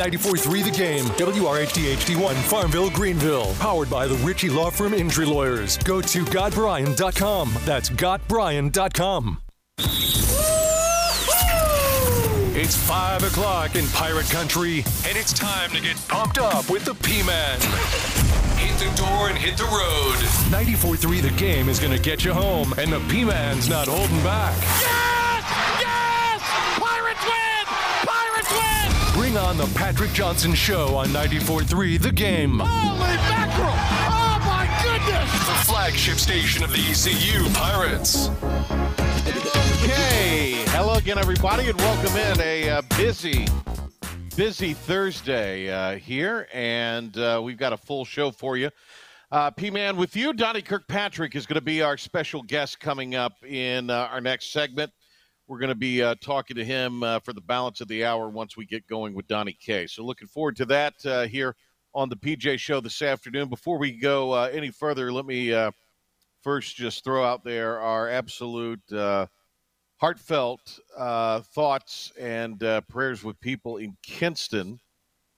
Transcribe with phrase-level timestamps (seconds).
[0.00, 3.52] 94.3 The Game, WRHD-HD1 Farmville, Greenville.
[3.58, 5.76] Powered by the Ritchie Law Firm Injury Lawyers.
[5.76, 7.52] Go to GotBryan.com.
[7.66, 9.42] That's GotBryan.com.
[12.56, 16.94] It's 5 o'clock in Pirate Country, and it's time to get pumped up with the
[16.94, 17.60] P-Man.
[18.56, 20.16] Hit the door and hit the road.
[20.48, 24.56] 94.3 The Game is going to get you home, and the P-Man's not holding back.
[24.80, 25.44] Yes!
[25.80, 26.40] Yes!
[26.78, 27.66] Pirates win!
[28.06, 29.19] Pirates win!
[29.30, 32.58] Bring on the Patrick Johnson Show on 94.3 The Game.
[32.58, 33.70] Holy mackerel!
[33.70, 35.32] Oh my goodness!
[35.46, 38.28] The flagship station of the ECU Pirates.
[39.84, 43.46] Okay, hello again, everybody, and welcome in a uh, busy,
[44.34, 48.68] busy Thursday uh, here, and uh, we've got a full show for you.
[49.30, 53.44] Uh, P-Man, with you, Donnie Kirkpatrick is going to be our special guest coming up
[53.44, 54.90] in uh, our next segment.
[55.50, 58.56] We're going to be uh, talking to him for the balance of the hour once
[58.56, 59.88] we get going with Donnie K.
[59.88, 61.56] So looking forward to that here
[61.92, 63.48] on the PJ Show this afternoon.
[63.48, 65.50] Before we go any further, let me
[66.44, 68.80] first just throw out there our absolute
[70.00, 74.78] heartfelt uh, thoughts and uh, prayers with people in Kinston.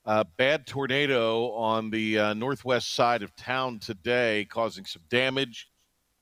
[0.05, 5.69] Uh, bad tornado on the uh, northwest side of town today, causing some damage,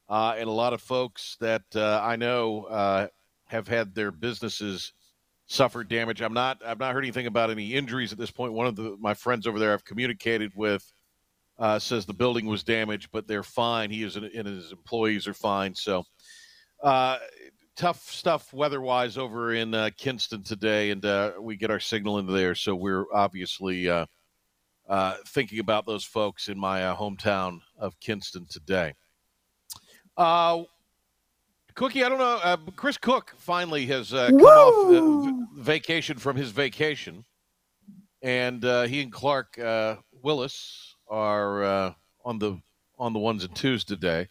[0.09, 3.11] uh, and a lot of folks that uh, I know
[3.51, 4.93] have had their businesses
[5.47, 6.21] suffer damage.
[6.21, 6.63] I'm not.
[6.65, 8.53] I've not heard anything about any injuries at this point.
[8.53, 10.85] One of the, my friends over there I've communicated with
[11.79, 13.91] says the building was damaged, but they're fine.
[13.91, 15.75] He is and his employees are fine.
[15.75, 16.05] So
[17.81, 22.33] tough stuff weather-wise over in uh, Kinston today, and uh, we get our signal into
[22.33, 22.55] there.
[22.55, 24.05] So we're obviously uh,
[24.87, 28.95] uh thinking about those folks in my uh, hometown of Kinston today.
[31.71, 32.73] Uh, Cookie, I don't know.
[32.77, 34.47] Chris Cook finally has come Woo!
[34.47, 37.25] off vacation from his vacation,
[38.23, 39.59] and he and Clark
[40.23, 42.61] Willis are on the
[42.99, 44.29] on the ones and twos today.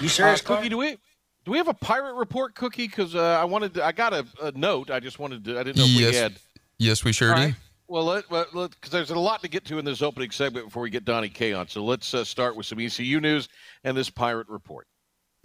[0.00, 0.68] You serious, Cookie?
[0.68, 0.96] Do we?
[1.44, 2.86] Do we have a pirate report, Cookie?
[2.86, 4.90] Because uh, I wanted, to, I got a, a, note.
[4.90, 5.58] I just wanted to.
[5.58, 6.12] I didn't know if yes.
[6.12, 6.34] we had.
[6.78, 7.42] Yes, we sure All do.
[7.42, 7.54] Right.
[7.86, 10.90] Well, let because there's a lot to get to in this opening segment before we
[10.90, 11.68] get Donnie K on.
[11.68, 13.48] So let's uh, start with some ECU news
[13.84, 14.86] and this pirate report.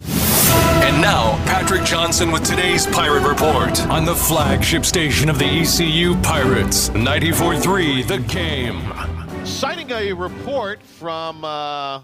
[0.02, 6.16] And now, Patrick Johnson with today's Pirate Report on the flagship station of the ECU
[6.22, 9.46] Pirates, 94.3 The Game.
[9.46, 12.02] Citing a report from uh,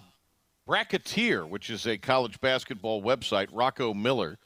[0.68, 4.38] Bracketeer, which is a college basketball website, Rocco Miller.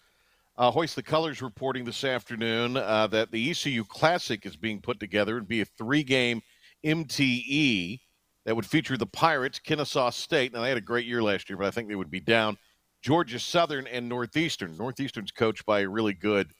[0.56, 5.00] Uh, Hoist the Colors reporting this afternoon uh, that the ECU Classic is being put
[5.00, 5.36] together.
[5.36, 6.42] It'd be a three game
[6.84, 8.00] MTE
[8.44, 10.52] that would feature the Pirates, Kennesaw State.
[10.52, 12.58] Now, they had a great year last year, but I think they would be down.
[13.02, 14.76] Georgia Southern and Northeastern.
[14.76, 16.52] Northeastern's coached by a really good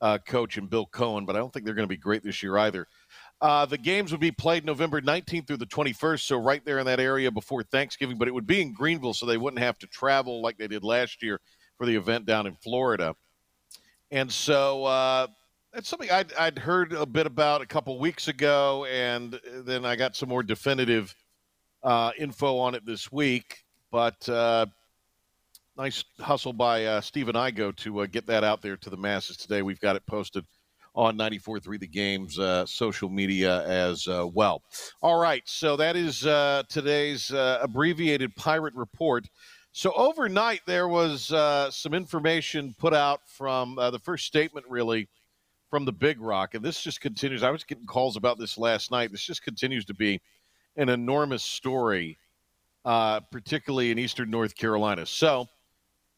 [0.00, 2.42] uh, coach in Bill Coen, but I don't think they're going to be great this
[2.42, 2.86] year either.
[3.40, 6.86] Uh, the games would be played November 19th through the 21st, so right there in
[6.86, 9.86] that area before Thanksgiving, but it would be in Greenville, so they wouldn't have to
[9.86, 11.40] travel like they did last year
[11.78, 13.14] for the event down in Florida.
[14.10, 15.26] And so uh,
[15.72, 19.96] that's something I'd, I'd, heard a bit about a couple weeks ago, and then I
[19.96, 21.14] got some more definitive
[21.82, 23.64] uh, info on it this week.
[23.90, 24.66] But uh,
[25.76, 29.36] nice hustle by uh, Stephen Igo to uh, get that out there to the masses
[29.36, 29.62] today.
[29.62, 30.44] We've got it posted
[30.94, 34.62] on 94.3 The Game's uh, social media as uh, well.
[35.02, 39.28] All right, so that is uh, today's uh, abbreviated Pirate Report.
[39.72, 41.32] So overnight, there was
[41.74, 45.08] some information put out from the first statement, really,
[45.68, 46.54] from the Big Rock.
[46.54, 47.42] And this just continues.
[47.42, 49.10] I was getting calls about this last night.
[49.10, 50.20] This just continues to be
[50.76, 52.16] an enormous story,
[52.84, 55.06] particularly in eastern North Carolina.
[55.06, 55.48] So,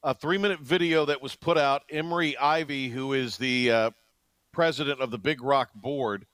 [0.06, 1.82] a three minute video that was put out.
[1.90, 3.92] Emery Ivy, who is the
[4.52, 6.26] president of the Big Rock Board,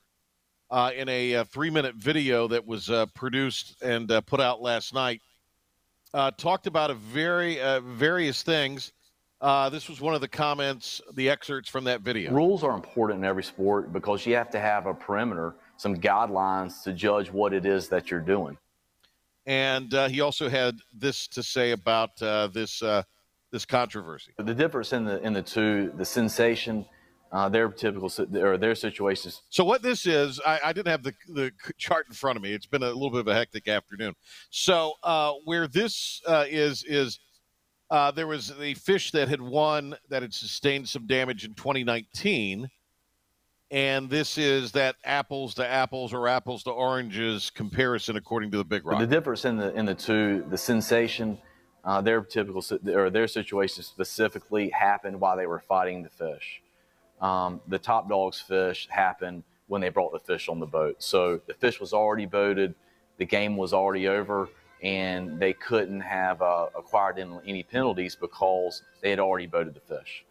[0.71, 4.41] uh, in a, a uh, three minute video that was uh, produced and uh, put
[4.41, 5.21] out last night,
[6.13, 8.93] uh, talked about a very uh, various things.
[9.71, 12.31] this was one of the comments, the excerpts from that video.
[12.31, 16.83] Rules are important in every sport because you have to have a perimeter, some guidelines
[16.85, 18.59] to judge what it is that you're doing.
[19.47, 22.83] And he also had this to say about this
[23.53, 24.33] this controversy.
[24.39, 26.87] The difference in the in the two, the sensation
[27.33, 29.43] uh, their typical or their situations.
[29.49, 32.53] So what this is, I, I, didn't have the the chart in front of me.
[32.53, 34.15] It's been a little bit of a hectic afternoon.
[34.51, 37.21] So uh, where this uh, is is
[37.91, 42.69] uh, there was a fish that had won that had sustained some damage in 2019.
[43.71, 48.65] And this is that apples to apples or apples to oranges comparison according to the
[48.65, 49.01] Big Rock.
[49.01, 51.39] The difference in the in the two, the sensation,
[51.85, 56.63] uh, their typical or their situation specifically happened while they were fighting the fish
[57.23, 60.97] um, the top dogs fish happened when they brought the fish on the boat.
[60.99, 62.75] So the fish was already boated,
[63.17, 64.49] the game was already over,
[64.83, 70.25] and they couldn't have uh, acquired any penalties because they had already boated the fish.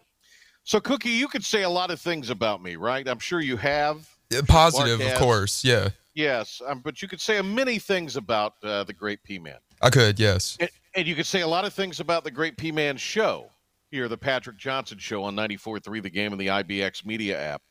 [0.63, 3.07] So, Cookie, you could say a lot of things about me, right?
[3.07, 4.07] I'm sure you have.
[4.29, 5.63] Yeah, positive, of course.
[5.63, 5.89] Yeah.
[6.13, 9.57] Yes, um, but you could say many things about uh, the Great P Man.
[9.81, 10.57] I could, yes.
[10.59, 13.49] And, and, you could say a lot of things about the Great P Man show
[13.89, 17.61] here, the Patrick Johnson show on 94.3 The Game and the IBX Media app.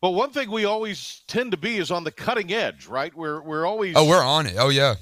[0.00, 3.12] But one thing we always tend to be is on the cutting edge, right?
[3.14, 4.54] We're we're always oh we're on it.
[4.56, 4.94] Oh yeah,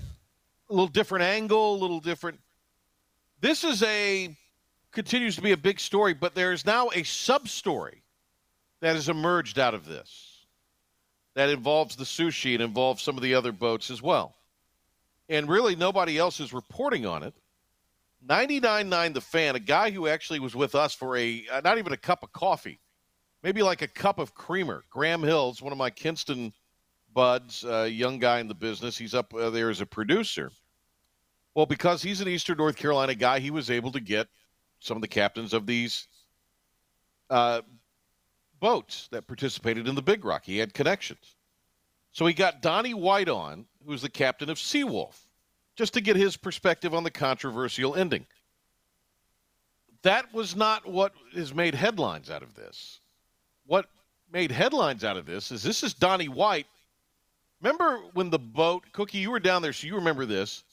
[0.71, 2.41] a little different angle, a little different.
[3.41, 4.35] This is a
[4.93, 8.03] continues to be a big story, but there is now a sub story
[8.81, 10.47] that has emerged out of this
[11.35, 14.35] that involves the sushi and involves some of the other boats as well.
[15.29, 17.35] And really, nobody else is reporting on it.
[18.27, 21.97] 99.9 The Fan, a guy who actually was with us for a not even a
[21.97, 22.81] cup of coffee
[23.47, 24.83] maybe like a cup of creamer.
[24.91, 26.53] Graham Hills, one of my Kinston
[27.15, 28.99] buds, uh, young guy in the business.
[28.99, 30.51] He's up uh, there as a producer.
[31.55, 34.27] Well, because he's an Eastern North Carolina guy, he was able to get
[34.81, 36.09] some of the captains of these
[37.31, 37.63] uh,
[38.59, 40.45] boats that participated in the Big Rock.
[40.45, 41.36] He had connections.
[42.17, 45.19] So he got Donnie White on, who's the captain of Seawolf,
[45.77, 48.25] just to get his perspective on the controversial ending.
[50.01, 53.01] That was not what has made headlines out of this
[53.67, 53.85] what
[54.33, 56.67] made headlines out of this is this is Donnie White.
[57.61, 60.65] Remember when the boat, Cookie, you were down there, so you remember this.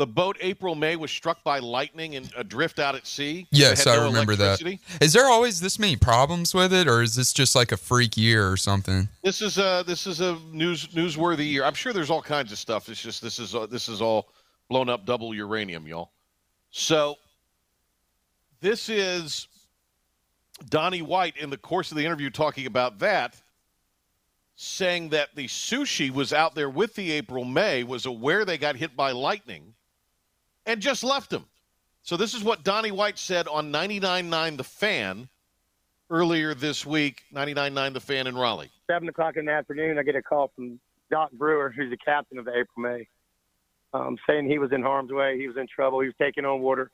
[0.00, 3.46] The boat April May was struck by lightning and adrift out at sea.
[3.50, 4.78] Yes, I remember that.
[4.98, 8.16] Is there always this many problems with it, or is this just like a freak
[8.16, 9.10] year or something?
[9.22, 11.64] This is a this is a news newsworthy year.
[11.64, 12.88] I'm sure there's all kinds of stuff.
[12.88, 14.30] It's just this is uh, this is all
[14.70, 16.12] blown up double uranium, y'all.
[16.70, 17.16] So
[18.62, 19.48] this is
[20.70, 23.36] Donnie White, in the course of the interview, talking about that,
[24.56, 28.76] saying that the sushi was out there with the April May, was aware they got
[28.76, 29.74] hit by lightning,
[30.66, 31.44] and just left him.
[32.02, 35.28] So this is what Donnie White said on 99.9 The Fan
[36.08, 38.70] earlier this week, 99.9 The Fan in Raleigh.
[38.90, 40.80] 7 o'clock in the afternoon, I get a call from
[41.10, 43.08] Doc Brewer, who's the captain of the April May,
[43.92, 45.38] um, saying he was in harm's way.
[45.38, 46.00] He was in trouble.
[46.00, 46.90] He was taking on water.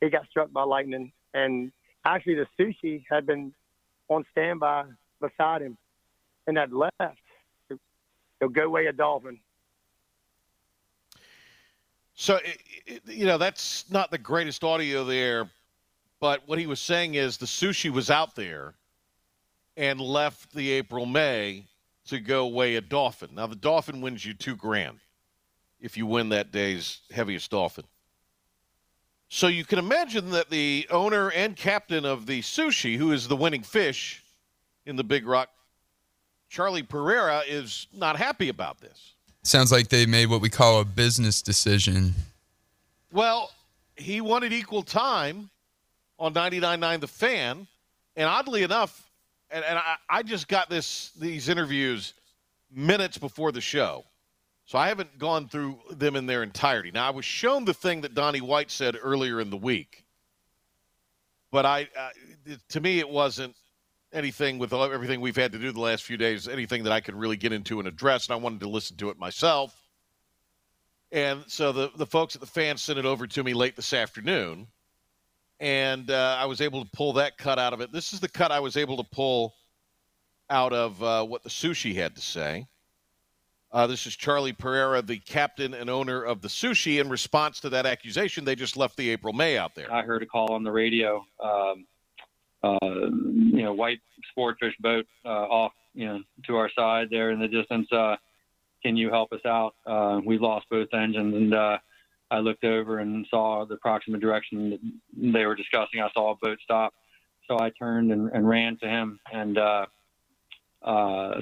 [0.00, 1.72] He got struck by lightning, and
[2.04, 3.52] actually the sushi had been
[4.08, 4.84] on standby
[5.20, 5.76] beside him
[6.46, 7.18] and had left
[7.70, 9.40] to go weigh a dolphin.
[12.26, 12.40] So,
[13.06, 15.48] you know, that's not the greatest audio there,
[16.18, 18.74] but what he was saying is the sushi was out there
[19.76, 21.66] and left the April May
[22.08, 23.30] to go weigh a dolphin.
[23.32, 24.98] Now, the dolphin wins you two grand
[25.78, 27.84] if you win that day's heaviest dolphin.
[29.28, 33.36] So you can imagine that the owner and captain of the sushi, who is the
[33.36, 34.24] winning fish
[34.84, 35.50] in the Big Rock,
[36.48, 39.12] Charlie Pereira, is not happy about this.
[39.46, 42.14] Sounds like they made what we call a business decision.
[43.12, 43.52] Well,
[43.94, 45.50] he wanted equal time
[46.18, 47.68] on 99.9 The Fan.
[48.16, 49.08] And oddly enough,
[49.52, 52.14] and, and I, I just got this these interviews
[52.72, 54.04] minutes before the show.
[54.64, 56.90] So I haven't gone through them in their entirety.
[56.90, 60.04] Now I was shown the thing that Donnie White said earlier in the week,
[61.52, 62.08] but I, uh,
[62.70, 63.54] to me, it wasn't
[64.12, 67.14] anything with everything we've had to do the last few days, anything that I could
[67.14, 69.74] really get into and address, and I wanted to listen to it myself.
[71.12, 73.92] And so the the folks at the fan sent it over to me late this
[73.92, 74.66] afternoon,
[75.60, 77.92] and uh, I was able to pull that cut out of it.
[77.92, 79.54] This is the cut I was able to pull
[80.50, 82.66] out of uh, what the sushi had to say.
[83.72, 87.00] Uh, this is Charlie Pereira, the captain and owner of the sushi.
[87.00, 89.92] In response to that accusation, they just left the April May out there.
[89.92, 91.24] I heard a call on the radio.
[91.42, 91.86] Um,
[92.82, 94.00] you know, white
[94.36, 97.90] sportfish boat uh, off, you know, to our side there in the distance.
[97.92, 98.16] Uh,
[98.82, 99.74] can you help us out?
[99.86, 101.78] Uh, we lost both engines, and uh,
[102.30, 106.00] I looked over and saw the approximate direction that they were discussing.
[106.00, 106.94] I saw a boat stop,
[107.48, 109.58] so I turned and, and ran to him and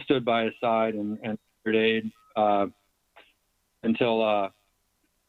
[0.04, 1.38] stood by his side and, and
[1.72, 2.66] aid uh,
[3.82, 4.48] until uh,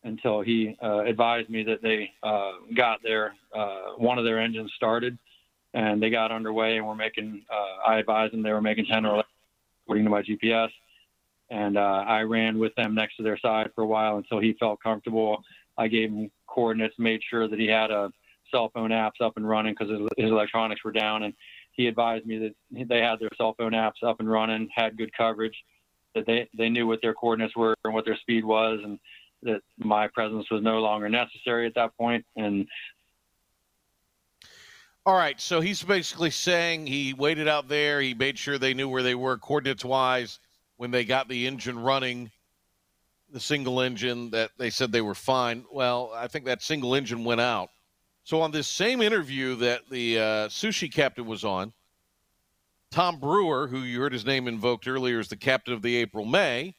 [0.03, 4.71] until he uh, advised me that they uh, got their uh, one of their engines
[4.75, 5.17] started
[5.75, 7.43] and they got underway and were making.
[7.51, 9.25] Uh, I advised them they were making 10 or 11
[9.83, 10.69] according to my GPS.
[11.51, 14.81] And I ran with them next to their side for a while until he felt
[14.81, 15.43] comfortable.
[15.77, 18.11] I gave him coordinates, made sure that he had a
[18.49, 21.23] cell phone apps up and running because his, his electronics were down.
[21.23, 21.35] And
[21.73, 25.11] he advised me that they had their cell phone apps up and running, had good
[25.15, 25.55] coverage,
[26.15, 28.97] that they, they knew what their coordinates were and what their speed was and
[29.43, 32.65] that my presence was no longer necessary at that point and
[35.07, 38.01] All right, so he's basically saying he waited out there.
[38.01, 40.39] He made sure they knew where they were coordinates wise
[40.77, 42.31] when they got the engine running,
[43.31, 45.63] the single engine that they said they were fine.
[45.71, 47.69] Well, I think that single engine went out.
[48.23, 51.71] So on this same interview that the uh, sushi captain was on,
[52.89, 56.25] Tom Brewer, who you heard his name invoked earlier is the captain of the April
[56.25, 56.73] May,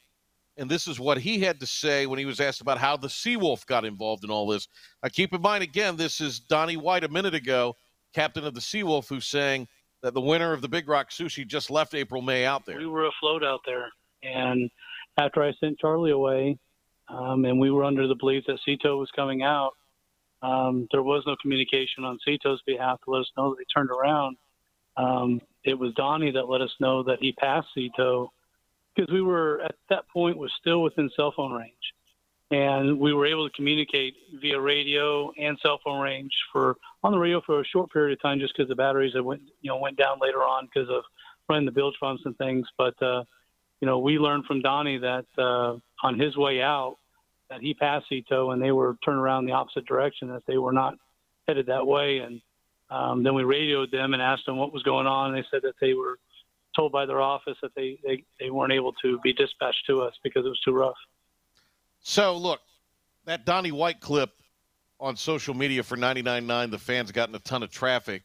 [0.57, 3.07] and this is what he had to say when he was asked about how the
[3.07, 4.67] Seawolf got involved in all this.
[5.01, 7.77] Now, keep in mind, again, this is Donnie White a minute ago,
[8.17, 9.69] captain of the Seawolf, who's saying
[10.03, 12.79] that the winner of the Big Rock Sushi just left April May out there.
[12.79, 13.91] We were afloat out there,
[14.23, 14.71] and
[15.19, 16.59] after I sent Charlie away,
[17.09, 19.73] um, and we were under the belief that Sea Tow was coming out,
[20.43, 23.67] um, there was no communication on Sea Tow's behalf to let us know that he
[23.75, 24.39] turned around.
[24.97, 28.33] Um, it was Donnie that let us know that he passed Sea Tow
[28.95, 31.93] because we were at that point was still within cell phone range,
[32.51, 37.19] and we were able to communicate via radio and cell phone range for on the
[37.19, 39.79] radio for a short period of time, just because the batteries that went you know
[39.79, 41.03] went down later on because of
[41.49, 42.67] running the bilge pumps and things.
[42.79, 43.25] But uh,
[43.81, 46.97] you know, we learned from Donnie that uh, on his way out
[47.51, 50.59] that he passed Sea Tow and they were turned around the opposite direction, that they
[50.59, 50.95] were not
[51.47, 52.41] headed that way, and
[52.91, 55.35] um, then we radioed them and asked them what was going on.
[55.35, 56.19] And they said that they were
[56.75, 60.15] told by their office that they, they, they weren't able to be dispatched to us
[60.23, 60.97] because it was too rough.
[62.09, 62.61] So, look,
[63.25, 64.31] that Donnie White clip
[65.01, 68.23] on social media for 99.9, the fans gotten a ton of traffic.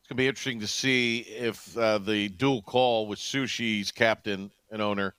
[0.00, 4.50] It's going to be interesting to see if uh, the dual call with Sushi's captain
[4.72, 5.14] and owner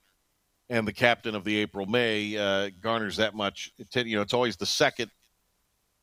[0.68, 3.72] and the captain of the April May uh, garners that much.
[3.94, 5.10] You know, it's always the second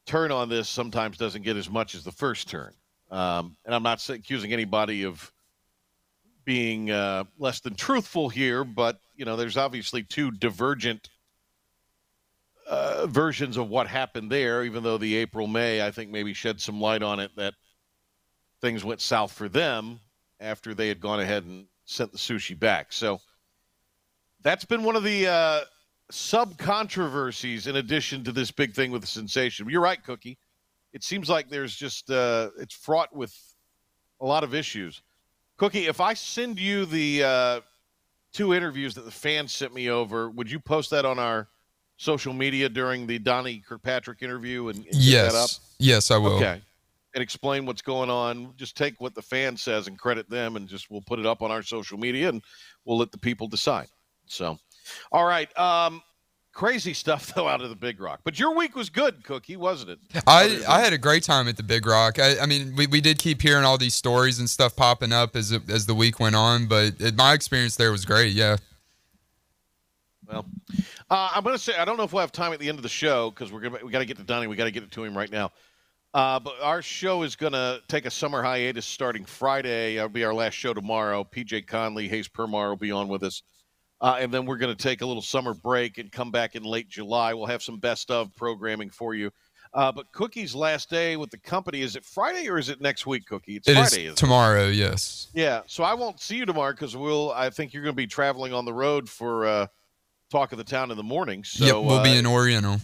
[0.07, 2.73] turn on this sometimes doesn't get as much as the first turn.
[3.11, 5.31] Um, and I'm not accusing anybody of
[6.43, 11.07] being uh, less than truthful here, but you know, there's obviously two divergent
[12.69, 14.63] uh, versions of what happened there.
[14.63, 17.55] Even though the April May, I think, maybe shed some light on it that
[18.61, 19.99] things went south for them
[20.39, 22.93] after they had gone ahead and sent the sushi back.
[22.93, 23.19] So
[24.43, 25.61] that's been one of the uh,
[26.11, 29.67] sub controversies in addition to this big thing with the sensation.
[29.69, 30.37] You're right, Cookie.
[30.93, 33.35] It seems like there's just uh, it's fraught with
[34.21, 35.01] a lot of issues.
[35.57, 37.61] Cookie, if I send you the uh,
[38.31, 41.47] two interviews that the fans sent me over, would you post that on our
[41.99, 46.37] social media during the Donnie Kirkpatrick interview and, and yes, yes, I will.
[46.37, 46.61] Okay,
[47.13, 48.53] and explain what's going on.
[48.55, 51.41] Just take what the fan says and credit them, and just we'll put it up
[51.41, 52.41] on our social media, and
[52.85, 53.87] we'll let the people decide.
[54.25, 54.57] So,
[55.11, 55.55] all right.
[55.59, 56.01] Um,
[56.53, 58.21] crazy stuff though out of the Big Rock.
[58.23, 59.99] But your week was good, Cookie, wasn't it?
[60.25, 62.17] I I had a great time at the Big Rock.
[62.17, 65.35] I, I mean, we, we did keep hearing all these stories and stuff popping up
[65.35, 68.31] as as the week went on, but it, my experience there was great.
[68.31, 68.55] Yeah.
[70.31, 70.45] Well,
[71.09, 72.77] uh, I'm going to say I don't know if we'll have time at the end
[72.77, 74.47] of the show because we're gonna we got to get to Donnie.
[74.47, 75.51] We got to get it to him right now.
[76.13, 79.97] Uh, but our show is going to take a summer hiatus starting Friday.
[79.97, 81.23] It'll be our last show tomorrow.
[81.23, 83.43] PJ Conley, Hayes Permar will be on with us.
[84.01, 86.63] Uh, and then we're going to take a little summer break and come back in
[86.63, 87.33] late July.
[87.33, 89.29] We'll have some best of programming for you.
[89.73, 93.05] Uh, but Cookie's last day with the company is it Friday or is it next
[93.05, 93.57] week, Cookie?
[93.57, 94.05] It's it Friday.
[94.07, 94.75] Is tomorrow, it?
[94.75, 95.27] yes.
[95.35, 95.61] Yeah.
[95.67, 97.31] So I won't see you tomorrow because we'll.
[97.33, 99.67] I think you're going to be traveling on the road for uh,
[100.29, 101.43] Talk of the Town in the morning.
[101.43, 102.77] So yep, we'll be uh, in Oriental.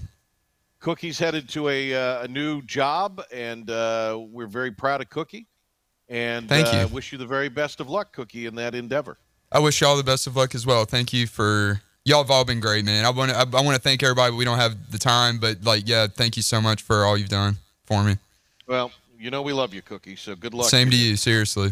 [0.80, 5.48] Cookie's headed to a uh, a new job, and uh, we're very proud of Cookie.
[6.10, 6.94] And thank you.
[6.94, 9.18] Wish you the very best of luck, Cookie, in that endeavor.
[9.52, 10.86] I wish y'all the best of luck as well.
[10.86, 13.06] Thank you for y'all have all been great, man.
[13.06, 14.36] I want to I, I want to thank everybody.
[14.36, 17.30] We don't have the time, but like, yeah, thank you so much for all you've
[17.30, 18.18] done for me.
[18.68, 20.16] Well, you know we love you, Cookie.
[20.16, 20.70] So good luck.
[20.70, 21.72] Same to you, seriously.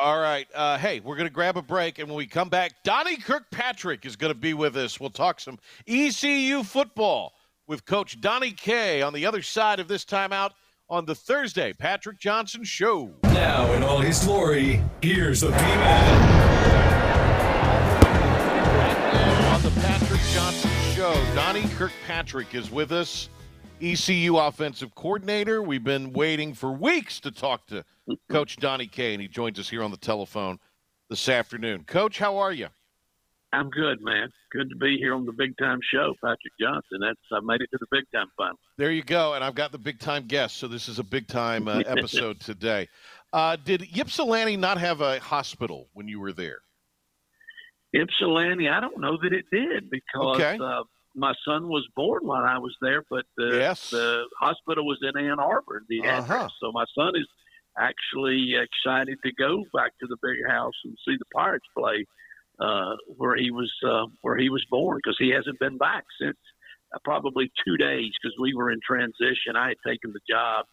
[0.00, 0.48] All right.
[0.54, 4.06] Uh, hey, we're going to grab a break, and when we come back, Donnie Kirkpatrick
[4.06, 4.98] is going to be with us.
[4.98, 7.34] We'll talk some ECU football
[7.66, 10.52] with Coach Donnie K on the other side of this timeout
[10.88, 13.12] on the Thursday Patrick Johnson Show.
[13.24, 16.22] Now, in all his glory, here's the P-Man.
[19.52, 23.28] On the Patrick Johnson Show, Donnie Kirkpatrick is with us,
[23.82, 25.62] ECU offensive coordinator.
[25.62, 27.84] We've been waiting for weeks to talk to
[28.28, 29.20] Coach Donnie Kane.
[29.20, 30.58] he joins us here on the telephone
[31.08, 31.84] this afternoon.
[31.84, 32.68] Coach, how are you?
[33.52, 34.28] I'm good, man.
[34.52, 36.98] Good to be here on the big time show, Patrick Johnson.
[37.00, 38.56] That's I made it to the big time final.
[38.78, 41.26] There you go, and I've got the big time guest, so this is a big
[41.26, 42.88] time uh, episode today.
[43.32, 46.60] Uh, did Ypsilanti not have a hospital when you were there?
[47.92, 50.56] Ypsilanti, I don't know that it did because Okay.
[50.62, 50.84] uh,
[51.16, 53.90] my son was born while I was there, but the, Yes.
[53.90, 56.22] the hospital was in Ann Arbor, the Uh-huh.
[56.22, 56.52] address.
[56.60, 57.26] So my son is
[57.78, 62.04] actually excited to go back to the big house and see the Pirates play
[62.58, 66.36] uh, where he was uh, where he was born because he hasn't been back since
[66.94, 69.56] uh, probably two days because we were in transition.
[69.56, 70.66] I had taken the job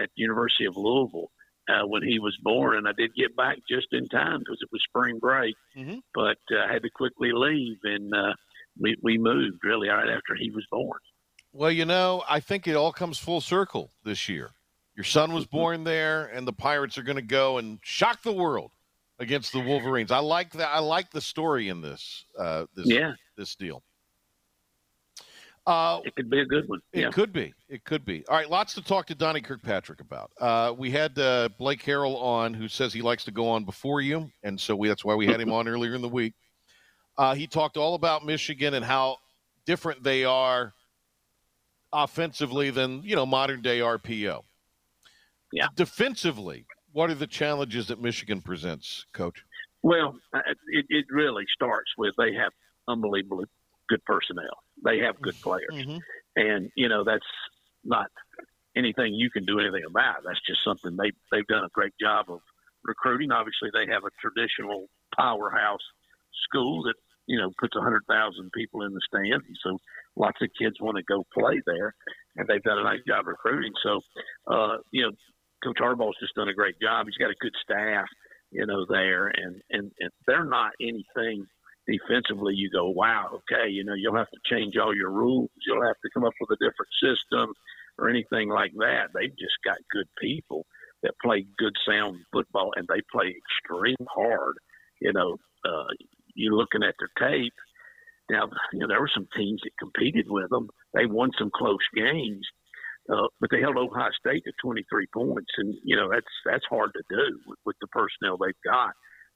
[0.00, 1.30] at University of Louisville.
[1.66, 4.68] uh, when he was born, and I did get back just in time because it
[4.70, 5.54] was spring break.
[5.74, 6.02] Mhm.
[6.14, 8.34] But uh, I had to quickly leave, and uh,
[8.78, 10.98] we we moved really right after he was born.
[11.52, 14.50] Well, you know, I think it all comes full circle this year.
[14.96, 18.32] Your son was born there, and the Pirates are going to go and shock the
[18.32, 18.70] world
[19.18, 20.10] against the Wolverines.
[20.12, 20.68] I like that.
[20.68, 22.24] I like the story in this.
[22.38, 23.14] Uh, this Yeah.
[23.36, 23.82] this deal.
[25.66, 26.80] Uh, It could be a good one.
[26.92, 27.10] It yeah.
[27.10, 27.54] could be.
[27.68, 28.24] It could be.
[28.28, 30.30] All right, lots to talk to Donnie Kirkpatrick about.
[30.38, 34.00] Uh, we had uh, Blake Harrell on, who says he likes to go on before
[34.02, 36.34] you, and so we, that's why we had him on earlier in the week.
[37.16, 39.16] Uh, he talked all about Michigan and how
[39.64, 40.74] different they are
[41.92, 44.42] offensively than you know modern day RPO.
[45.54, 45.68] Yeah.
[45.76, 49.44] Defensively, what are the challenges that Michigan presents, Coach?
[49.82, 50.16] Well,
[50.68, 52.52] it, it really starts with they have
[52.88, 53.44] unbelievably
[53.88, 54.58] good personnel.
[54.84, 55.98] They have good players, Mm-hmm.
[56.36, 57.24] and you know that's
[57.84, 58.06] not
[58.76, 60.24] anything you can do anything about.
[60.26, 62.40] That's just something they they've done a great job of
[62.82, 63.30] recruiting.
[63.30, 65.84] Obviously, they have a traditional powerhouse
[66.48, 66.94] school that
[67.26, 69.78] you know puts a hundred thousand people in the stands, so
[70.16, 71.94] lots of kids want to go play there,
[72.36, 73.72] and they've done a nice job recruiting.
[73.82, 74.00] So,
[74.50, 75.12] uh, you know,
[75.64, 77.06] Coach Harbaugh's just done a great job.
[77.06, 78.06] He's got a good staff,
[78.50, 81.46] you know, there, and and, and they're not anything
[81.86, 82.54] defensively.
[82.54, 85.50] You go, wow, okay, you know, you'll have to change all your rules.
[85.66, 87.52] You'll have to come up with a different system
[87.98, 89.08] or anything like that.
[89.14, 90.66] They've just got good people
[91.02, 94.54] that play good sound football, and they play extreme hard.
[95.00, 95.92] You know, uh,
[96.34, 97.52] you're looking at their tape.
[98.30, 100.68] Now, you know, there were some teams that competed with them.
[100.94, 102.46] They won some close games,
[103.12, 106.90] uh, but they held Ohio State to 23 points, and you know that's that's hard
[106.94, 108.92] to do with, with the personnel they've got.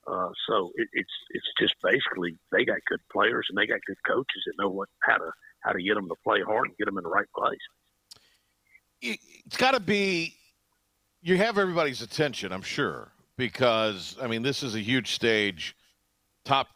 [0.07, 3.99] Uh, so it, it's it's just basically they got good players and they got good
[4.07, 6.87] coaches that know what how to how to get them to play hard and get
[6.87, 7.59] them in the right place.
[9.01, 10.35] it- it's got to be
[11.21, 15.75] you have everybody's attention i'm sure because i mean this is a huge stage
[16.45, 16.69] top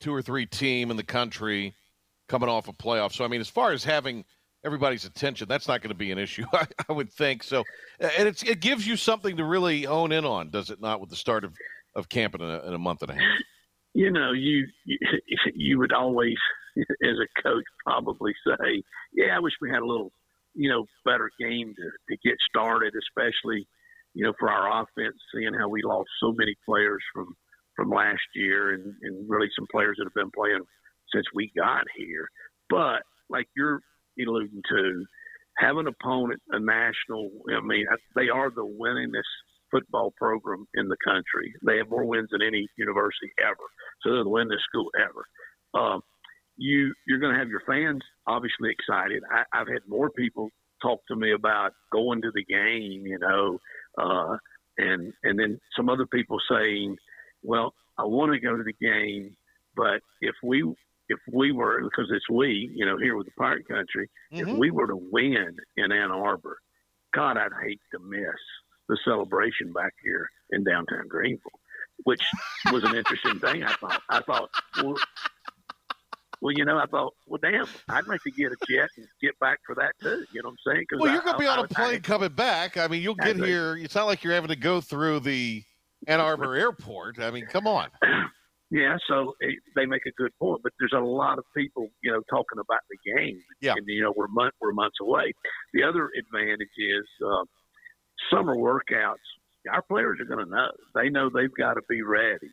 [0.00, 1.74] two or three team in the country
[2.28, 4.24] coming off a playoff so i mean as far as having
[4.64, 7.64] everybody's attention that's not going to be an issue I, I would think so
[8.00, 11.10] and it's it gives you something to really hone in on does it not with
[11.10, 11.54] the start of,
[11.94, 13.38] of camp in a, in a month and a half
[13.94, 14.66] you know, you,
[15.54, 16.36] you would always,
[16.76, 20.12] as a coach, probably say, "Yeah, I wish we had a little,
[20.54, 23.66] you know, better game to, to get started, especially,
[24.14, 27.34] you know, for our offense, seeing how we lost so many players from
[27.76, 30.62] from last year, and, and really some players that have been playing
[31.14, 32.28] since we got here.
[32.68, 33.80] But like you're
[34.18, 35.04] alluding to,
[35.58, 37.30] have an opponent, a national.
[37.54, 39.22] I mean, they are the winningest
[39.70, 41.52] football program in the country.
[41.66, 43.66] They have more wins than any university ever.
[44.02, 45.24] So they're the winningest school ever.
[45.74, 46.00] Um,
[46.56, 49.22] you you're going to have your fans obviously excited.
[49.30, 50.50] I, I've had more people
[50.82, 53.58] talk to me about going to the game, you know,
[53.98, 54.36] uh,
[54.78, 56.96] and and then some other people saying,
[57.42, 59.34] "Well, I want to go to the game,
[59.76, 60.62] but if we
[61.08, 64.58] if we were because it's we, you know, here with the Pirate Country, if mm-hmm.
[64.58, 66.58] we were to win in Ann Arbor,
[67.14, 68.38] God, I'd hate to miss
[68.88, 71.60] the celebration back here in downtown Greenville,
[72.04, 72.22] which
[72.70, 73.64] was an interesting thing.
[73.64, 74.02] I thought.
[74.08, 74.50] I thought.
[74.82, 74.96] Well,
[76.40, 79.38] well, you know, I thought, well, damn, I'd like to get a jet and get
[79.38, 80.24] back for that too.
[80.32, 80.86] You know what I'm saying?
[80.98, 83.14] well I- you're going to be on a I- plane coming back i mean you'll
[83.14, 85.62] get here it's not like you're having to go through the
[86.08, 87.88] ann arbor airport i mean come on
[88.72, 92.10] Yeah, so eh, they make a good point, but there's a lot of people, you
[92.10, 93.38] know, talking about the game.
[93.60, 93.74] Yeah.
[93.76, 95.34] and you know we're month we're months away.
[95.74, 97.44] The other advantage is uh,
[98.30, 99.28] summer workouts.
[99.70, 100.70] Our players are going to know.
[100.94, 102.48] They know they've got to be ready.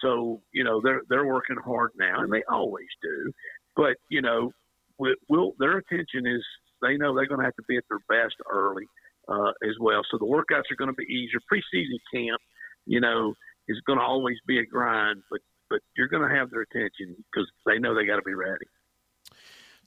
[0.00, 3.32] So you know they're they're working hard now, and they always do.
[3.74, 4.52] But you know,
[5.00, 6.44] we, we'll, their attention is
[6.82, 8.86] they know they're going to have to be at their best early
[9.28, 10.02] uh, as well.
[10.08, 11.40] So the workouts are going to be easier.
[11.52, 12.40] Preseason camp,
[12.86, 13.34] you know,
[13.66, 17.16] is going to always be a grind, but but you're going to have their attention
[17.32, 18.66] because they know they got to be ready.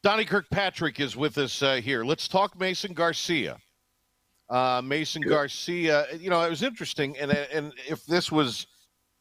[0.04, 2.04] Donnie Kirkpatrick is with us uh, here.
[2.04, 3.58] Let's talk Mason Garcia.
[4.50, 8.68] Uh, Mason Garcia, you know, it was interesting, and and if this was,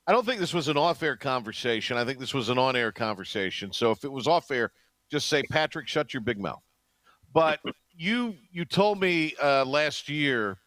[0.07, 1.97] I don't think this was an off-air conversation.
[1.97, 3.73] I think this was an on-air conversation.
[3.73, 4.71] So if it was off-air,
[5.11, 6.63] just say, Patrick, shut your big mouth.
[7.33, 7.59] But
[7.97, 10.59] you you told me uh, last year,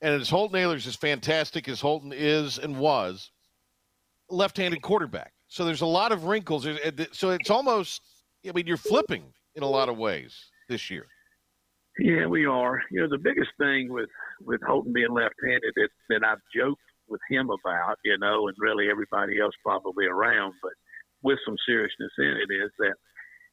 [0.00, 3.30] and as Holton Ahlers is fantastic as Holton is and was,
[4.34, 5.32] left-handed quarterback.
[5.48, 6.66] So there's a lot of wrinkles.
[6.66, 8.02] Uh, So it's almost,
[8.48, 11.06] I mean, you're flipping in a lot of ways this year.
[11.98, 12.82] Yeah, we are.
[12.90, 17.20] You know, the biggest thing with with Holton being left-handed that that I've joked with
[17.30, 20.72] him about, you know, and really everybody else probably around, but
[21.22, 22.94] with some seriousness in it, is that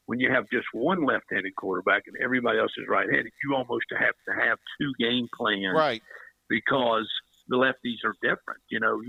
[0.06, 4.14] when you have just one left-handed quarterback and everybody else is right-handed, you almost have
[4.26, 6.02] to have two game plans, Right.
[6.48, 7.08] Because
[7.48, 8.60] the lefties are different.
[8.70, 9.00] You know,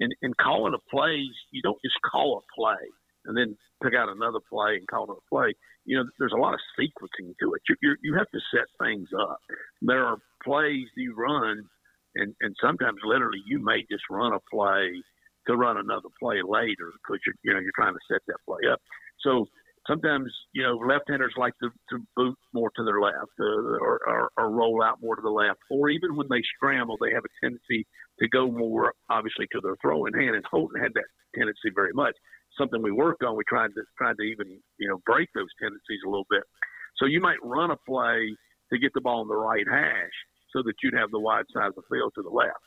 [0.00, 2.88] in, in calling a play, you don't just call a play
[3.26, 5.54] and then pick out another play and call it a play.
[5.84, 7.62] You know, there's a lot of sequencing to it.
[7.68, 9.38] You, you, you have to set things up.
[9.80, 11.62] There are plays you run,
[12.16, 14.90] and, and sometimes literally you may just run a play
[15.48, 18.70] to run another play later because you're you know you're trying to set that play
[18.70, 18.78] up.
[19.20, 19.46] So
[19.86, 24.30] sometimes you know left-handers like to, to boot more to their left uh, or, or,
[24.36, 27.44] or roll out more to the left, or even when they scramble, they have a
[27.44, 27.86] tendency
[28.20, 30.36] to go more obviously to their throwing hand.
[30.36, 32.14] And Holton had that tendency very much.
[32.58, 33.36] Something we worked on.
[33.36, 36.42] We tried to tried to even you know break those tendencies a little bit.
[36.96, 38.36] So you might run a play
[38.72, 40.16] to get the ball in the right hash
[40.52, 42.60] so that you'd have the wide side of the field to the left.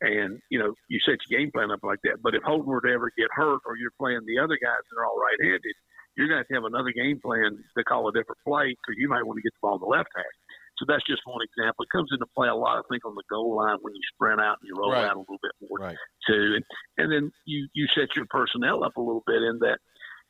[0.00, 2.22] And, you know, you set your game plan up like that.
[2.22, 4.96] But if Holton were to ever get hurt or you're playing the other guys that
[4.98, 5.74] are all right handed,
[6.18, 9.22] you're going to have another game plan to call a different play because you might
[9.24, 10.36] want to get the ball in the left hash.
[10.78, 11.86] So that's just one example.
[11.86, 14.38] It comes into play a lot, I think, on the goal line when you sprint
[14.42, 15.06] out and you roll Right.
[15.06, 15.98] out a little bit more Right.
[16.26, 16.58] too.
[16.58, 16.64] And,
[16.98, 19.78] and then you, you set your personnel up a little bit in that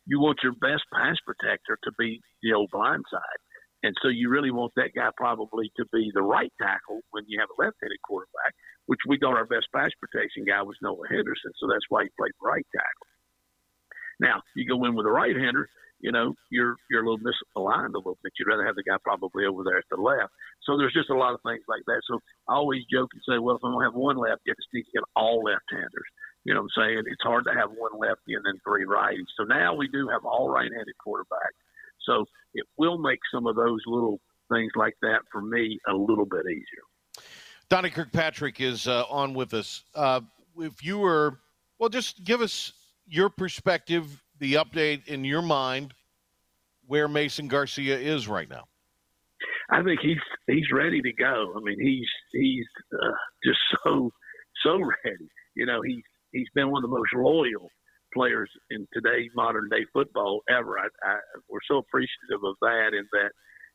[0.06, 3.40] you want your best pass protector to be the old blind side.
[3.84, 7.38] And so you really want that guy probably to be the right tackle when you
[7.40, 8.52] have a left-handed quarterback,
[8.86, 11.52] which we thought our best pass protection guy was Noah Henderson.
[11.60, 13.07] So that's why he played right tackle.
[14.20, 15.68] Now you go in with a right-hander,
[16.00, 18.32] you know, you're you're a little misaligned a little bit.
[18.38, 20.32] You'd rather have the guy probably over there at the left.
[20.62, 22.02] So there's just a lot of things like that.
[22.08, 24.82] So I always joke and say, well, if I'm gonna have one left, you need
[24.82, 26.08] to get all left-handers.
[26.44, 27.02] You know what I'm saying?
[27.06, 29.26] It's hard to have one lefty and then three righties.
[29.36, 31.58] So now we do have all right-handed quarterbacks.
[32.06, 36.24] So it will make some of those little things like that for me a little
[36.24, 37.24] bit easier.
[37.68, 39.84] Donnie Kirkpatrick is uh, on with us.
[39.94, 40.20] Uh,
[40.58, 41.38] if you were,
[41.78, 42.72] well, just give us
[43.08, 45.94] your perspective, the update in your mind,
[46.86, 48.64] where Mason Garcia is right now.
[49.70, 51.52] I think he's he's ready to go.
[51.56, 53.12] I mean, he's he's uh,
[53.44, 54.10] just so
[54.64, 55.28] so ready.
[55.54, 57.70] You know, he's he's been one of the most loyal
[58.14, 60.78] players in today's modern day football ever.
[60.78, 61.18] I, I,
[61.48, 63.30] we're so appreciative of that, and that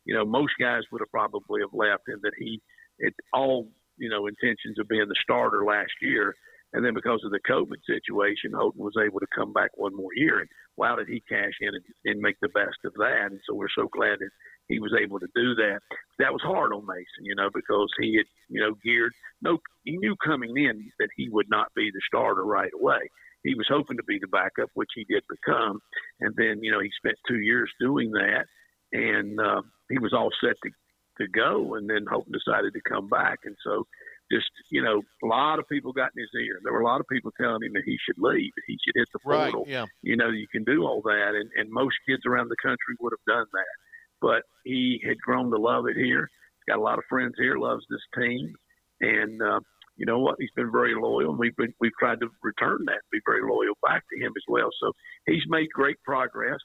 [0.06, 2.60] you know most guys would have probably have left, and that he
[3.00, 6.36] it all you know intentions of being the starter last year.
[6.74, 10.10] And then because of the COVID situation, Holton was able to come back one more
[10.16, 10.40] year.
[10.40, 13.30] And wow, did he cash in and, and make the best of that?
[13.30, 14.34] And so we're so glad that
[14.68, 15.80] he was able to do that.
[16.18, 19.14] That was hard on Mason, you know, because he had, you know, geared.
[19.42, 23.00] No, he knew coming in that he would not be the starter right away.
[23.44, 25.80] He was hoping to be the backup, which he did become,
[26.22, 28.46] and then you know he spent two years doing that,
[28.94, 30.72] and uh, he was all set to
[31.20, 33.86] to go, and then Holton decided to come back, and so
[34.34, 36.56] just you know a lot of people got in his ear.
[36.64, 39.08] There were a lot of people telling him that he should leave, he should hit
[39.14, 39.52] the Right.
[39.52, 39.86] portal Yeah.
[40.02, 41.32] you know, you can do all that.
[41.40, 43.74] And, and most kids around the country would have done that.
[44.22, 46.24] But he had grown to love it here.
[46.58, 48.54] He's got a lot of friends here, loves this team.
[49.02, 49.60] And, uh,
[49.98, 50.36] you know what?
[50.40, 53.76] He's been very loyal, and we've been we've tried to return that, be very loyal
[53.88, 54.70] back to him as well.
[54.82, 54.92] So
[55.28, 56.58] he's made great progress.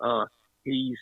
[0.00, 0.24] Uh,
[0.62, 0.98] he's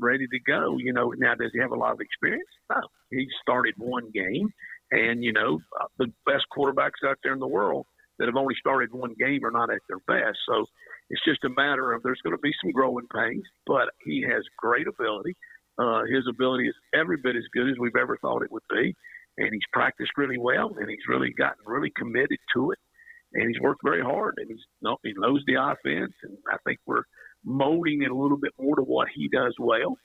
[0.00, 0.76] ready to go.
[0.78, 2.48] You know, now does he have a lot of experience?
[2.70, 4.48] No, he started one game,
[4.90, 7.86] and you know, uh, the best quarterbacks out there in the world
[8.18, 10.38] that have only started one game are not at their best.
[10.48, 10.66] So
[11.10, 14.42] it's just a matter of there's going to be some growing pains, but he has
[14.58, 15.36] great ability.
[15.78, 18.94] Uh, his ability is every bit as good as we've ever thought it would be,
[19.38, 22.78] and he's practiced really well, and he's really gotten really committed to it,
[23.34, 24.64] and he's worked very hard, and he's
[25.04, 27.04] he knows the offense, and I think we're
[27.44, 29.96] molding it a little bit more to what he does well,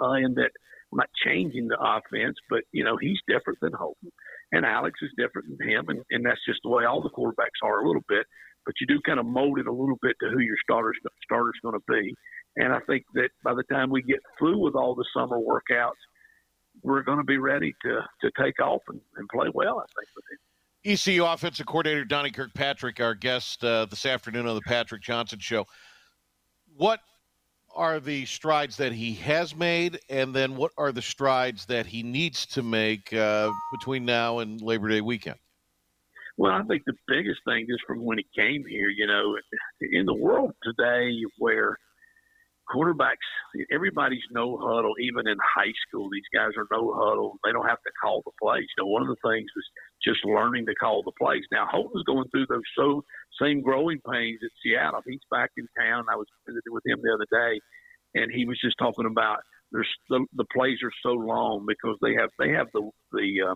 [0.00, 0.52] uh, and that
[0.94, 4.12] we're not changing the offense, but you know he's different than Holton,
[4.52, 7.62] and Alex is different than him, and, and that's just the way all the quarterbacks
[7.62, 8.26] are a little bit.
[8.64, 11.54] But you do kind of mold it a little bit to who your starters starters
[11.62, 12.14] going to be,
[12.56, 16.00] and I think that by the time we get through with all the summer workouts,
[16.82, 19.78] we're going to be ready to to take off and, and play well.
[19.78, 20.38] I think with him.
[20.92, 25.66] ECU offensive coordinator Donnie Kirkpatrick, our guest uh, this afternoon on the Patrick Johnson Show.
[26.76, 27.00] What
[27.74, 32.02] are the strides that he has made, and then what are the strides that he
[32.02, 35.36] needs to make uh, between now and Labor Day weekend?
[36.36, 39.36] Well, I think the biggest thing is from when he came here, you know,
[39.92, 41.76] in the world today where
[42.74, 43.28] quarterbacks,
[43.72, 47.38] everybody's no huddle, even in high school, these guys are no huddle.
[47.44, 48.66] They don't have to call the plays.
[48.76, 49.66] You know, one of the things was
[50.06, 51.44] just learning to call the plays.
[51.50, 53.02] Now, Holton's going through those so
[53.40, 55.00] same growing pains at Seattle.
[55.06, 56.04] He's back in town.
[56.10, 57.60] I was visiting with him the other day,
[58.14, 59.40] and he was just talking about
[59.72, 63.54] there's the, the plays are so long because they have they have the the uh,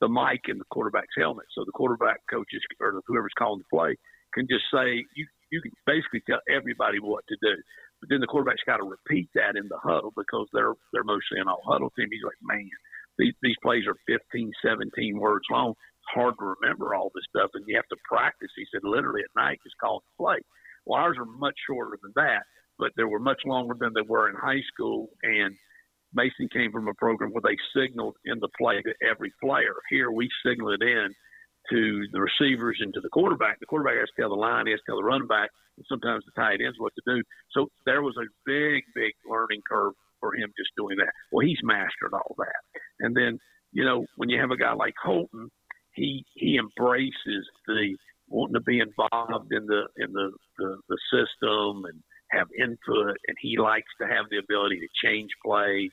[0.00, 1.46] the mic in the quarterback's helmet.
[1.54, 3.96] So the quarterback coaches or whoever's calling the play
[4.34, 7.54] can just say you you can basically tell everybody what to do.
[8.00, 11.38] But then the quarterback's got to repeat that in the huddle because they're they're mostly
[11.38, 12.08] an all huddle team.
[12.10, 12.66] He's like, man,
[13.18, 15.70] these these plays are 15, 17 words long.
[15.70, 18.50] It's hard to remember all this stuff, and you have to practice.
[18.56, 20.38] He said literally at night, just calling the play.
[20.86, 22.42] Well, ours are much shorter than that,
[22.78, 25.10] but they were much longer than they were in high school.
[25.22, 25.54] And
[26.14, 29.74] Mason came from a program where they signaled in the play to every player.
[29.90, 31.14] Here we signal it in
[31.70, 33.60] to the receivers and to the quarterback.
[33.60, 35.86] The quarterback has to tell the line, he has to tell the running back, and
[35.88, 37.22] sometimes the tight ends what to do.
[37.52, 41.12] So there was a big, big learning curve for him just doing that.
[41.32, 42.80] Well, he's mastered all that.
[43.00, 43.38] And then,
[43.72, 45.50] you know, when you have a guy like Holton,
[45.94, 47.96] he he embraces the
[48.28, 53.36] wanting to be involved in the in the, the, the system and have input and
[53.40, 55.90] he likes to have the ability to change plays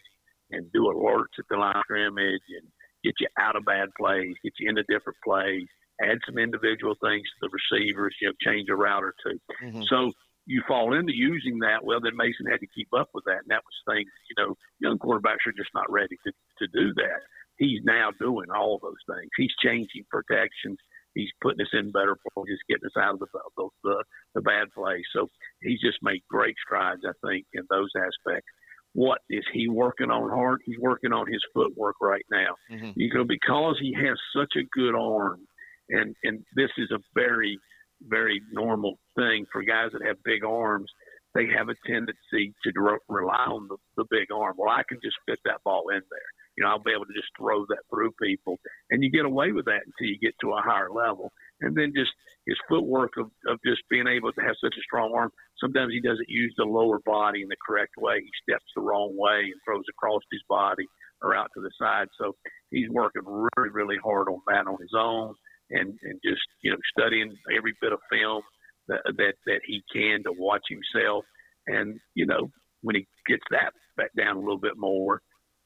[0.51, 2.67] and do alerts at the line of scrimmage and
[3.03, 5.67] get you out of bad plays, get you into a different plays,
[6.01, 9.81] add some individual things to the receivers, you know, change a route or 2 mm-hmm.
[9.89, 10.11] So
[10.49, 11.85] you fall into using that.
[11.85, 14.09] Well, then Mason had to keep up with that, and that was things.
[14.33, 17.21] You know, young quarterbacks are just not ready to to do that.
[17.57, 19.29] He's now doing all those things.
[19.37, 20.79] He's changing protections.
[21.13, 24.03] He's putting us in better plays, getting us out of the, the the
[24.35, 25.05] the bad plays.
[25.13, 25.27] So
[25.61, 28.49] he's just made great strides, I think, in those aspects.
[28.93, 30.61] What is he working on hard?
[30.65, 32.57] He's working on his footwork right now.
[32.71, 32.91] Mm-hmm.
[32.95, 35.41] You know, because he has such a good arm,
[35.89, 37.59] and and this is a very
[38.07, 40.89] very normal thing for guys that have big arms.
[41.35, 44.55] They have a tendency to rely on the, the big arm.
[44.57, 46.29] Well, I can just fit that ball in there.
[46.57, 48.57] You know, I'll be able to just throw that through people,
[48.89, 51.31] and you get away with that until you get to a higher level.
[51.61, 52.11] And then just
[52.47, 55.31] his footwork of, of just being able to have such a strong arm.
[55.61, 58.19] Sometimes he doesn't use the lower body in the correct way.
[58.19, 60.85] He steps the wrong way and throws across his body
[61.21, 62.07] or out to the side.
[62.19, 62.35] So
[62.71, 65.35] he's working really, really hard on that on his own
[65.71, 68.41] and, and just, you know, studying every bit of film
[68.87, 71.25] that, that, that he can to watch himself.
[71.67, 72.51] And, you know,
[72.81, 75.21] when he gets that back down a little bit more,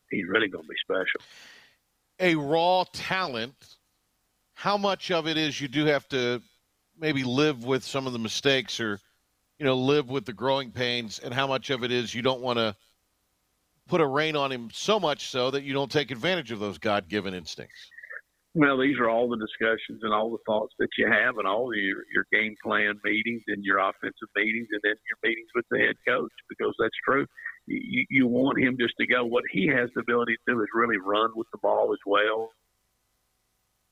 [0.10, 1.22] he's really going to be special.
[2.20, 3.78] A raw talent,
[4.54, 6.42] how much of it is you do have to
[7.00, 9.00] maybe live with some of the mistakes or,
[9.58, 12.42] you know, live with the growing pains, and how much of it is you don't
[12.42, 12.76] want to
[13.88, 16.78] put a rein on him so much so that you don't take advantage of those
[16.78, 17.90] God given instincts?
[18.56, 21.74] Well, these are all the discussions and all the thoughts that you have, and all
[21.76, 25.80] your your game plan meetings and your offensive meetings, and then your meetings with the
[25.80, 27.26] head coach, because that's true.
[27.66, 29.26] You, you want him just to go.
[29.26, 32.52] What he has the ability to do is really run with the ball as well.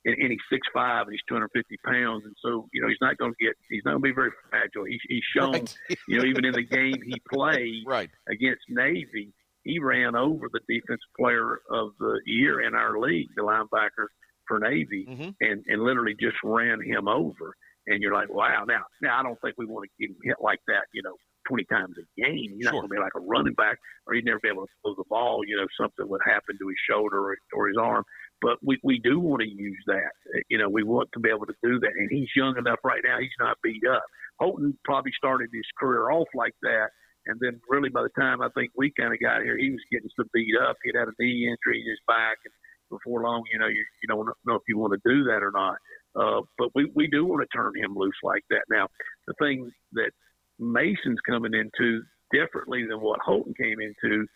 [0.05, 2.87] And, and he's six five and he's two hundred fifty pounds, and so you know
[2.87, 3.55] he's not going to get.
[3.67, 4.85] He's not going to be very fragile.
[4.85, 5.75] He's he's shown, right.
[6.07, 8.11] you know, even in the game he played right.
[8.29, 13.41] against Navy, he ran over the defensive player of the year in our league, the
[13.41, 14.05] linebacker
[14.51, 15.29] for Navy mm-hmm.
[15.39, 17.55] and, and literally just ran him over.
[17.87, 18.65] And you're like, wow.
[18.67, 21.15] Now, now I don't think we want to get him hit like that, you know,
[21.47, 22.51] 20 times a game.
[22.57, 24.73] He's not going to be like a running back, or he'd never be able to
[24.83, 25.41] throw the ball.
[25.47, 28.03] You know, something would happen to his shoulder or, or his arm.
[28.41, 30.11] But we, we do want to use that.
[30.49, 31.93] You know, we want to be able to do that.
[31.95, 33.17] And he's young enough right now.
[33.19, 34.03] He's not beat up.
[34.39, 36.89] Holton probably started his career off like that.
[37.27, 39.81] And then, really, by the time I think we kind of got here, he was
[39.91, 40.75] getting some beat up.
[40.83, 42.53] He'd had a knee injury in his back, and
[42.91, 45.51] before long, you know, you, you don't know if you want to do that or
[45.51, 45.77] not.
[46.15, 48.63] Uh, but we, we do want to turn him loose like that.
[48.69, 48.87] Now,
[49.27, 50.11] the thing that
[50.59, 52.01] Mason's coming into
[52.31, 54.27] differently than what Holton came into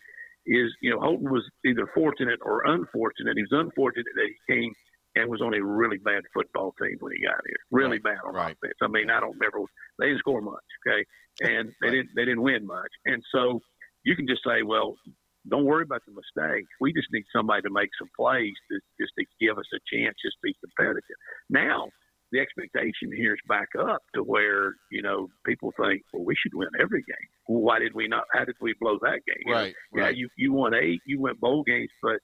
[0.46, 3.36] is, you know, Holton was either fortunate or unfortunate.
[3.36, 4.72] He was unfortunate that he came
[5.16, 7.56] and was on a really bad football team when he got here.
[7.70, 8.14] Really right.
[8.14, 8.56] bad on right.
[8.62, 8.76] offense.
[8.82, 9.66] I mean, I don't remember
[9.98, 11.04] they didn't score much, okay,
[11.40, 11.94] and they right.
[11.94, 13.60] didn't they didn't win much, and so
[14.04, 14.94] you can just say, well,
[15.48, 16.68] don't worry about the mistakes.
[16.80, 20.16] We just need somebody to make some plays to just to give us a chance,
[20.24, 21.16] just be competitive.
[21.50, 21.88] Now
[22.32, 26.54] the expectation here is back up to where you know people think, well, we should
[26.54, 27.28] win every game.
[27.48, 28.24] Well, why did we not?
[28.32, 29.52] How did we blow that game?
[29.52, 29.74] Right.
[29.92, 30.14] You know, right.
[30.14, 32.18] Yeah, you you won eight, you went bowl games, but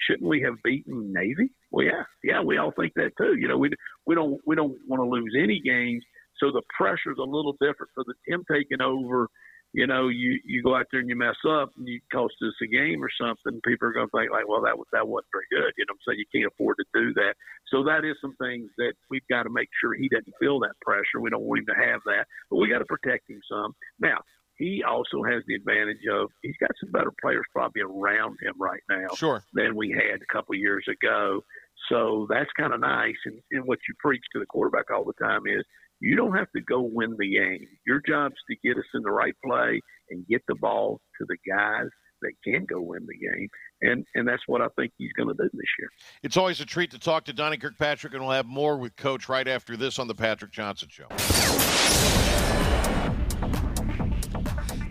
[0.00, 1.50] shouldn't we have beaten Navy?
[1.70, 3.36] Well, yeah, yeah, we all think that too.
[3.38, 3.70] You know, we
[4.06, 6.02] we don't we don't want to lose any games,
[6.38, 7.90] so the pressure's a little different.
[7.94, 9.28] So the Tim taking over
[9.72, 12.54] you know, you you go out there and you mess up and you cost us
[12.62, 15.28] a game or something, people are going to think like, well, that was that wasn't
[15.32, 15.72] very good.
[15.76, 17.34] You know, so you can't afford to do that.
[17.68, 20.80] So that is some things that we've got to make sure he doesn't feel that
[20.80, 21.20] pressure.
[21.20, 23.74] We don't want him to have that, but we got to protect him some.
[24.00, 24.18] Now,
[24.56, 28.82] he also has the advantage of he's got some better players probably around him right
[28.90, 29.44] now sure.
[29.54, 31.40] than we had a couple of years ago.
[31.88, 33.16] So that's kind of nice.
[33.24, 35.64] And, and what you preach to the quarterback all the time is
[36.00, 37.66] you don't have to go win the game.
[37.86, 39.80] Your job's to get us in the right play
[40.10, 41.88] and get the ball to the guys
[42.22, 43.48] that can go win the game.
[43.82, 45.88] And and that's what I think he's going to do this year.
[46.22, 49.28] It's always a treat to talk to Donnie Kirkpatrick, and we'll have more with Coach
[49.28, 51.06] right after this on the Patrick Johnson Show.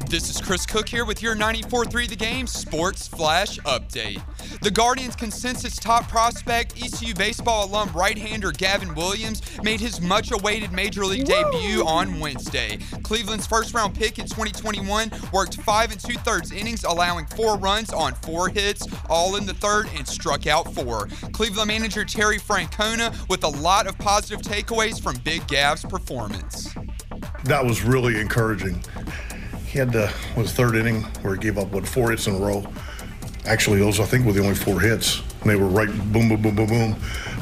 [0.10, 4.22] This is Chris Cook here with your 94.3 The Game Sports Flash Update.
[4.62, 11.06] The Guardians' consensus top prospect, ECU baseball alum right-hander Gavin Williams made his much-awaited Major
[11.06, 11.52] League Woo!
[11.52, 12.78] debut on Wednesday.
[13.04, 18.48] Cleveland's first-round pick in 2021 worked five and two-thirds innings, allowing four runs on four
[18.48, 21.08] hits, all in the third, and struck out four.
[21.34, 26.74] Cleveland manager Terry Francona with a lot of positive takeaways from Big Gav's performance.
[27.44, 28.82] That was really encouraging.
[29.78, 32.66] Had the was third inning where he gave up what four hits in a row.
[33.46, 35.22] Actually, those I think were the only four hits.
[35.42, 36.96] And they were right boom, boom, boom, boom, boom.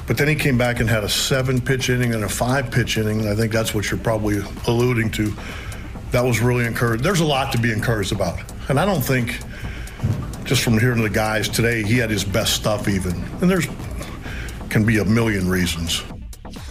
[0.05, 2.97] But then he came back and had a seven pitch inning and a five pitch
[2.97, 3.29] inning.
[3.29, 5.33] I think that's what you're probably alluding to.
[6.11, 7.05] That was really encouraged.
[7.05, 8.37] There's a lot to be encouraged about.
[8.69, 9.39] And I don't think,
[10.43, 13.13] just from hearing the guys today, he had his best stuff even.
[13.39, 13.67] And there's
[14.69, 16.03] can be a million reasons.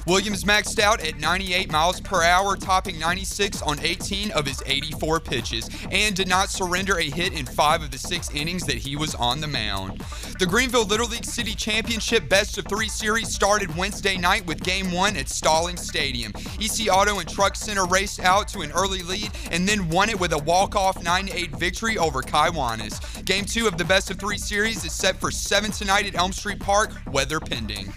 [0.07, 5.21] Williams maxed out at 98 miles per hour, topping 96 on 18 of his 84
[5.21, 8.97] pitches, and did not surrender a hit in five of the six innings that he
[8.97, 10.01] was on the mound.
[10.39, 14.93] The Greenville Little League City Championship Best of Three Series started Wednesday night with Game
[14.93, 16.33] 1 at Stallings Stadium.
[16.61, 20.21] EC Auto and Truck Center raced out to an early lead and then won it
[20.21, 23.25] with a walk-off 9-8 victory over Kiwanis.
[23.25, 26.33] Game 2 of the Best of Three Series is set for 7 tonight at Elm
[26.33, 27.93] Street Park, weather pending.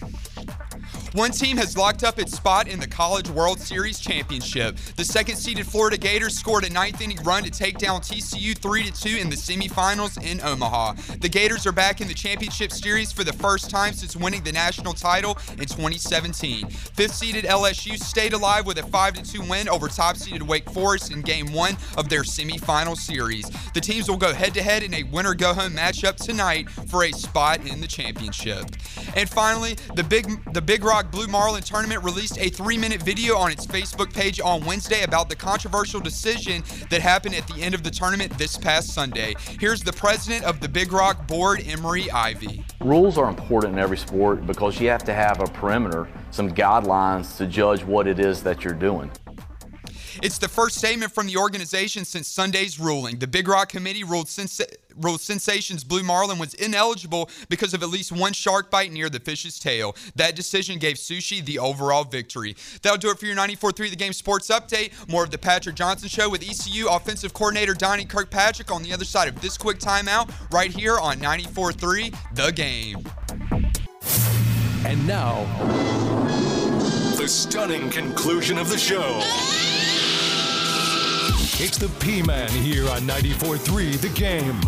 [1.17, 4.77] One team has locked up its spot in the College World Series Championship.
[4.97, 8.91] The second seeded Florida Gators scored a ninth inning run to take down TCU 3
[8.91, 10.93] 2 in the semifinals in Omaha.
[11.19, 14.51] The Gators are back in the championship series for the first time since winning the
[14.51, 16.69] national title in 2017.
[16.69, 21.11] Fifth seeded LSU stayed alive with a 5 2 win over top seeded Wake Forest
[21.11, 23.49] in game one of their semifinal series.
[23.73, 27.05] The teams will go head to head in a winner go home matchup tonight for
[27.05, 28.65] a spot in the championship.
[29.15, 33.37] And finally, the Big the Big Rock Blue Marlin Tournament released a three minute video
[33.37, 37.73] on its Facebook page on Wednesday about the controversial decision that happened at the end
[37.73, 39.33] of the tournament this past Sunday.
[39.59, 42.65] Here's the president of the Big Rock Board, Emery Ivy.
[42.81, 47.37] Rules are important in every sport because you have to have a perimeter, some guidelines
[47.37, 49.09] to judge what it is that you're doing.
[50.23, 53.19] It's the first statement from the organization since Sunday's ruling.
[53.19, 54.61] The Big Rock Committee ruled, sens-
[54.99, 59.19] ruled Sensations Blue Marlin was ineligible because of at least one shark bite near the
[59.19, 59.95] fish's tail.
[60.15, 62.55] That decision gave Sushi the overall victory.
[62.81, 64.91] That'll do it for your 94.3 The Game Sports Update.
[65.09, 69.05] More of the Patrick Johnson Show with ECU offensive coordinator Donnie Kirkpatrick on the other
[69.05, 73.05] side of this quick timeout right here on 94.3 The Game.
[74.85, 75.43] And now,
[77.17, 79.66] the stunning conclusion of the show.
[81.59, 84.61] It's the P Man here on 94.3 The Game.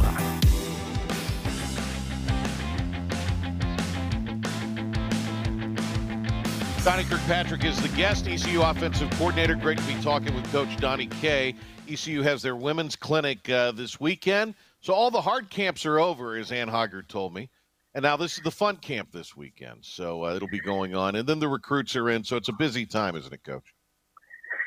[6.83, 9.53] Donnie Kirkpatrick is the guest, ECU offensive coordinator.
[9.53, 11.53] Great to be talking with Coach Donnie K.
[11.87, 14.55] ECU has their women's clinic uh, this weekend.
[14.81, 17.51] So all the hard camps are over, as Ann Hoggard told me.
[17.93, 19.85] And now this is the fun camp this weekend.
[19.85, 21.15] So uh, it'll be going on.
[21.15, 22.23] And then the recruits are in.
[22.23, 23.75] So it's a busy time, isn't it, Coach?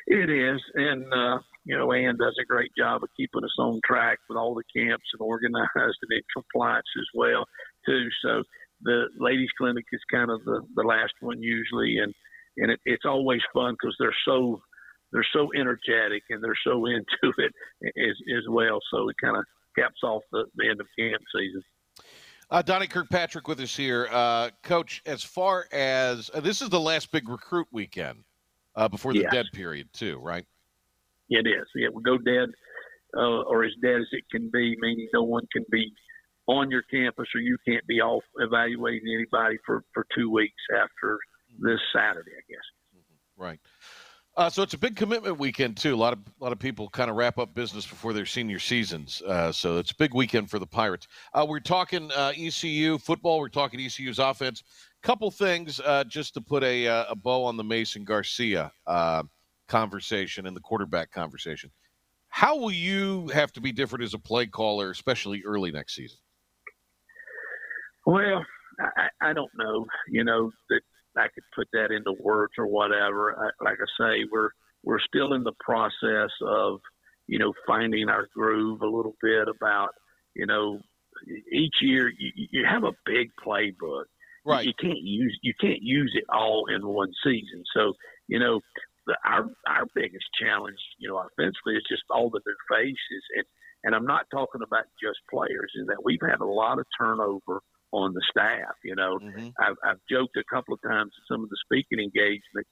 [0.06, 0.60] It is.
[0.76, 4.36] And, uh, you know, Ann does a great job of keeping us on track with
[4.36, 7.44] all the camps and organized and in compliance as well,
[7.86, 8.08] too.
[8.24, 8.42] So
[8.82, 12.12] the ladies' clinic is kind of the, the last one usually, and
[12.58, 14.60] and it, it's always fun because they're so
[15.12, 17.52] they're so energetic and they're so into it
[17.84, 18.80] as as well.
[18.92, 19.44] So it kind of
[19.78, 21.62] caps off the, the end of camp season.
[22.50, 25.00] Uh, Donnie Kirkpatrick with us here, uh, Coach.
[25.06, 28.24] As far as uh, this is the last big recruit weekend
[28.74, 29.32] uh, before the Yes.
[29.32, 30.44] dead period, too, right?
[31.28, 31.66] It is.
[31.74, 32.48] Yeah, we go dead,
[33.16, 35.92] uh, or as dead as it can be, meaning no one can be
[36.46, 41.18] on your campus, or you can't be off evaluating anybody for for two weeks after
[41.58, 43.04] this Saturday, I guess.
[43.36, 43.60] Right.
[44.34, 45.94] Uh, so it's a big commitment weekend too.
[45.94, 48.58] A lot of a lot of people kind of wrap up business before their senior
[48.58, 49.20] seasons.
[49.20, 51.06] Uh, so it's a big weekend for the Pirates.
[51.34, 53.38] Uh, we're talking uh, ECU football.
[53.38, 54.62] We're talking ECU's offense.
[55.02, 59.24] Couple things uh, just to put a, uh, a bow on the Mason Garcia uh,
[59.72, 61.70] conversation and the quarterback conversation.
[62.28, 66.18] How will you have to be different as a play caller, especially early next season?
[68.04, 68.44] Well,
[68.80, 69.86] I, I don't know.
[70.08, 70.82] You know that
[71.16, 73.34] I could put that into words or whatever.
[73.38, 74.50] I, like I say, we're
[74.84, 76.80] we're still in the process of
[77.26, 79.90] you know finding our groove a little bit about
[80.34, 80.78] you know
[81.50, 84.04] each year you, you have a big playbook.
[84.44, 84.66] Right.
[84.66, 87.62] You can't use you can't use it all in one season.
[87.74, 87.94] So
[88.26, 88.60] you know
[89.06, 93.44] the, our our biggest challenge, you know, offensively is just all the new faces, and
[93.84, 95.72] and I'm not talking about just players.
[95.74, 97.60] Is that we've had a lot of turnover
[97.92, 98.74] on the staff.
[98.84, 99.18] You know,
[99.60, 102.70] I've, I've joked a couple of times at some of the speaking engagements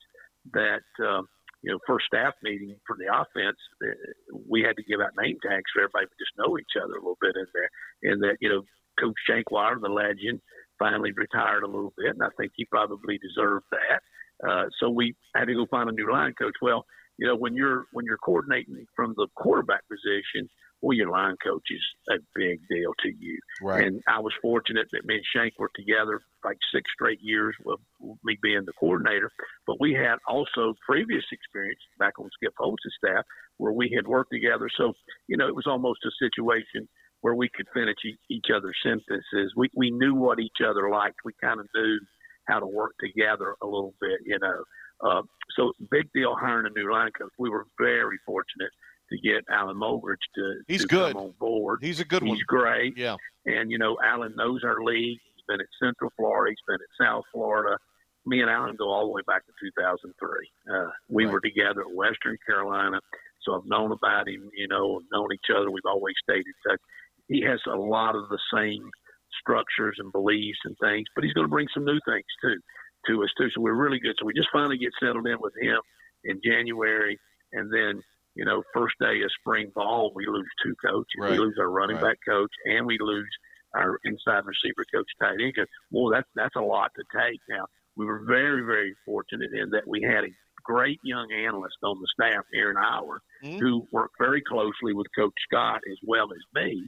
[0.53, 1.27] that um,
[1.61, 5.37] you know, first staff meeting for the offense, uh, we had to give out name
[5.45, 7.71] tags for everybody to just know each other a little bit in there.
[8.11, 8.61] And that, you know,
[8.99, 10.41] Coach Shankweiler, the legend,
[10.79, 14.01] finally retired a little bit, and I think he probably deserved that.
[14.47, 16.55] Uh, so we had to go find a new line coach.
[16.61, 16.85] Well,
[17.17, 20.49] you know, when you're when you're coordinating from the quarterback position,
[20.81, 23.39] well, your line coach is a big deal to you.
[23.61, 23.85] Right.
[23.85, 27.79] And I was fortunate that me and Shank were together like six straight years with
[28.23, 29.31] me being the coordinator.
[29.67, 33.23] But we had also previous experience back on Skip Holtz' staff
[33.57, 34.67] where we had worked together.
[34.75, 34.93] So,
[35.27, 36.89] you know, it was almost a situation
[37.21, 37.97] where we could finish
[38.31, 39.53] each other's sentences.
[39.55, 41.17] We, we knew what each other liked.
[41.23, 41.99] We kind of knew
[42.47, 44.63] how to work together a little bit, you know.
[45.03, 45.21] Uh,
[45.55, 47.31] so big deal hiring a new line coach.
[47.39, 48.71] We were very fortunate
[49.11, 51.13] to get Alan Mogridge to, He's to good.
[51.13, 51.79] come on board.
[51.81, 52.37] He's a good He's one.
[52.37, 52.97] He's great.
[52.97, 53.15] Yeah.
[53.45, 55.19] And, you know, Alan knows our league.
[55.35, 56.51] He's been at Central Florida.
[56.51, 57.77] He's been at South Florida.
[58.25, 60.29] Me and Alan go all the way back to 2003.
[60.71, 61.33] Uh, we Right.
[61.33, 62.99] were together at Western Carolina.
[63.41, 65.71] So I've known about him, you know, known each other.
[65.71, 66.79] We've always stayed in touch.
[67.27, 68.87] He has a lot of the same
[69.41, 72.55] structures and beliefs and things, but he's going to bring some new things too
[73.07, 73.49] to us too.
[73.53, 74.15] So we're really good.
[74.19, 75.79] So we just finally get settled in with him
[76.23, 77.17] in January,
[77.53, 78.01] and then
[78.35, 81.09] you know, first day of spring ball, we lose two coaches.
[81.19, 81.31] Right.
[81.31, 82.11] We lose our running Right.
[82.11, 83.27] back coach, and we lose
[83.75, 85.67] our inside receiver coach, tight end coach.
[85.91, 87.39] Well, that's that's a lot to take.
[87.49, 87.65] Now
[87.97, 90.29] we were very very fortunate in that we had a
[90.63, 93.59] great young analyst on the staff, Aaron Hour, Mhm.
[93.59, 96.87] who worked very closely with Coach Scott as well as me.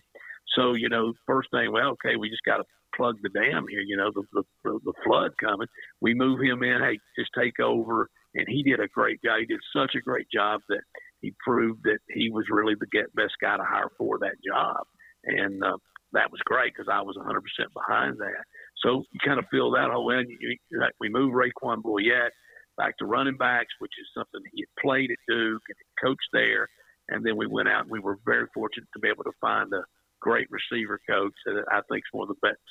[0.56, 2.64] So you know, first thing, well, okay, we just got to
[2.96, 3.82] plug the dam here.
[3.82, 4.24] You know, the,
[4.64, 5.68] the the flood coming.
[6.02, 6.82] We move him in.
[6.82, 8.10] Hey, just take over.
[8.36, 9.40] And he did a great job.
[9.40, 10.82] He did such a great job that
[11.22, 14.84] he proved that he was really the get best guy to hire for that job.
[15.26, 15.78] And uh,
[16.14, 17.38] that was great because I was 100%
[17.74, 18.44] behind that.
[18.84, 20.28] So you kind of feel that whole end.
[20.30, 22.34] You, you, like we moved Raquan Boyette
[22.78, 26.68] back to running backs, which is something he had played at Duke and coached there.
[27.10, 29.72] And then we went out and we were very fortunate to be able to find
[29.74, 29.84] a
[30.24, 32.62] great receiver coach that I think is one of the best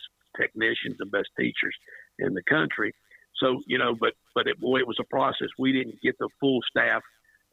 [0.40, 1.76] technicians and best teachers
[2.18, 2.92] in the country.
[3.36, 5.48] So, you know, but but it, boy, it was a process.
[5.58, 7.02] We didn't get the full staff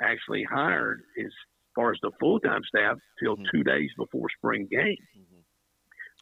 [0.02, 1.32] actually hired as
[1.76, 3.46] far as the full time staff till mm-hmm.
[3.52, 4.98] two days before spring game.
[5.18, 5.42] Mm-hmm.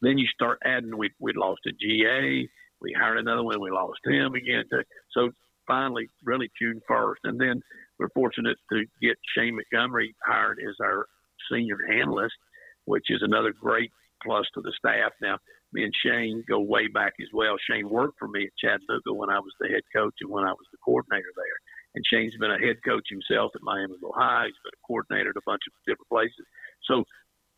[0.02, 0.96] Then you start adding.
[0.96, 2.48] We we lost a GA.
[2.80, 3.60] We hired another one.
[3.60, 4.64] We lost him again.
[4.70, 5.30] To, so
[5.66, 7.60] finally, really June first, and then
[7.98, 11.06] we're fortunate to get Shane Montgomery hired as our
[11.50, 12.34] senior analyst,
[12.88, 15.12] which is another great plus to the staff.
[15.20, 15.36] Now,
[15.72, 17.56] me and Shane go way back as well.
[17.68, 20.52] Shane worked for me at Chattanooga when I was the head coach and when I
[20.52, 21.58] was the coordinator there.
[21.94, 24.46] And Shane's been a head coach himself at Miami Ohio.
[24.46, 26.46] He's been a coordinator at a bunch of different places.
[26.88, 27.04] So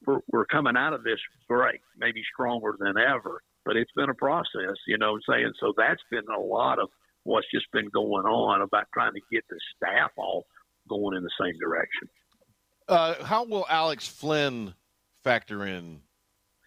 [0.06, 4.14] we're, we're coming out of this great, maybe stronger than ever, but it's been a
[4.14, 5.52] process, you know what I'm saying?
[5.60, 6.88] So that's been a lot of
[7.24, 10.46] what's just been going on about trying to get the staff all
[10.88, 12.08] going in the same direction.
[12.88, 14.74] Uh, how will Alex Flynn
[15.24, 16.00] factor in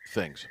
[0.09, 0.47] things?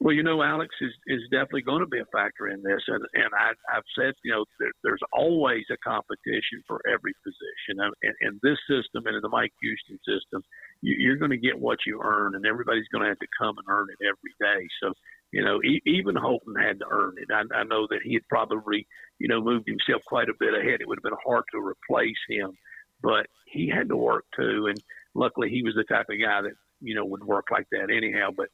[0.00, 3.02] Well, you know, Alex is, is definitely going to be a factor in this, and
[3.14, 8.14] and I, I've said, you know, there, there's always a competition for every position, and
[8.20, 10.42] in, this system and in the Mike Houston system,
[10.82, 13.56] you, you're going to get what you earn, and everybody's going to have to come
[13.56, 14.68] and earn it every day.
[14.82, 14.92] So,
[15.30, 17.30] you know, e- even Holton had to earn it.
[17.32, 18.86] I, I know that he had probably,
[19.18, 20.82] you know, moved himself quite a bit ahead.
[20.82, 22.52] It would have been hard to replace him,
[23.00, 24.78] but he had to work too, and
[25.14, 26.52] luckily he was the type of guy that
[26.84, 28.28] you know would work like that anyhow.
[28.36, 28.48] But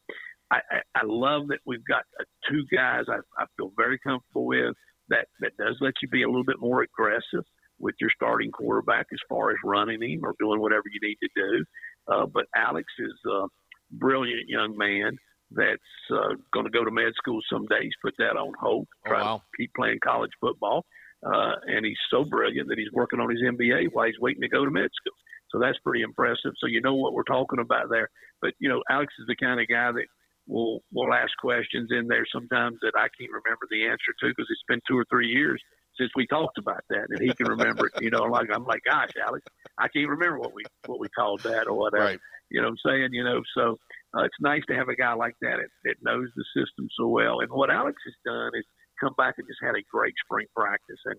[0.51, 4.47] I, I, I love that we've got uh, two guys I, I feel very comfortable
[4.47, 4.75] with
[5.11, 7.45] that, that does let you be a little bit more aggressive
[7.79, 11.29] with your starting quarterback as far as running him or doing whatever you need to
[11.37, 11.65] do.
[12.13, 13.47] Uh, but Alex is a
[13.93, 15.13] brilliant young man
[15.51, 17.83] that's uh, going to go to med school someday.
[17.83, 19.37] He's put that on hold, Oh, wow.
[19.39, 20.85] to keep playing college football.
[21.27, 24.49] Uh, and he's so brilliant that he's working on his MBA while he's waiting to
[24.49, 25.17] go to med school.
[25.53, 26.53] So that's pretty impressive.
[26.59, 28.09] So you know what we're talking about there.
[28.41, 30.07] But you know, Alex is the kind of guy that
[30.47, 34.47] will will ask questions in there sometimes that I can't remember the answer to because
[34.51, 35.61] it's been two or three years
[35.99, 38.03] since we talked about that, and he can remember it.
[38.03, 39.45] You know, like I'm like, gosh, Alex,
[39.79, 42.05] I can't remember what we what we called that or whatever.
[42.05, 42.21] Right.
[42.51, 43.09] You know what I'm saying?
[43.13, 43.77] You know, so
[44.17, 47.07] uh, it's nice to have a guy like that, that that knows the system so
[47.09, 47.41] well.
[47.41, 48.65] And what Alex has done is
[49.01, 51.17] come back and just had a great spring practice and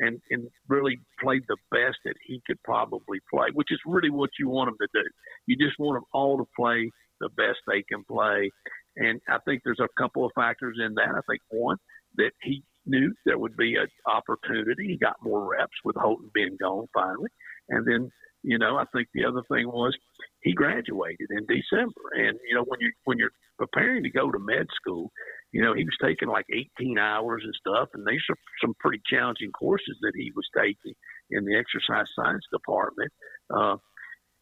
[0.00, 4.30] and and really played the best that he could probably play, which is really what
[4.38, 5.08] you want him to do.
[5.46, 6.90] You just want them all to play
[7.20, 8.50] the best they can play.
[8.96, 11.10] And I think there's a couple of factors in that.
[11.10, 11.78] I think one
[12.16, 14.86] that he knew there would be an opportunity.
[14.88, 17.30] He got more reps with Holton being gone finally,
[17.68, 18.10] and then
[18.42, 19.96] you know I think the other thing was
[20.42, 22.02] he graduated in December.
[22.14, 25.10] And you know when you when you're preparing to go to med school,
[25.54, 26.46] you know, he was taking like
[26.80, 30.94] 18 hours and stuff, and these are some pretty challenging courses that he was taking
[31.30, 33.12] in the exercise science department.
[33.48, 33.76] Uh,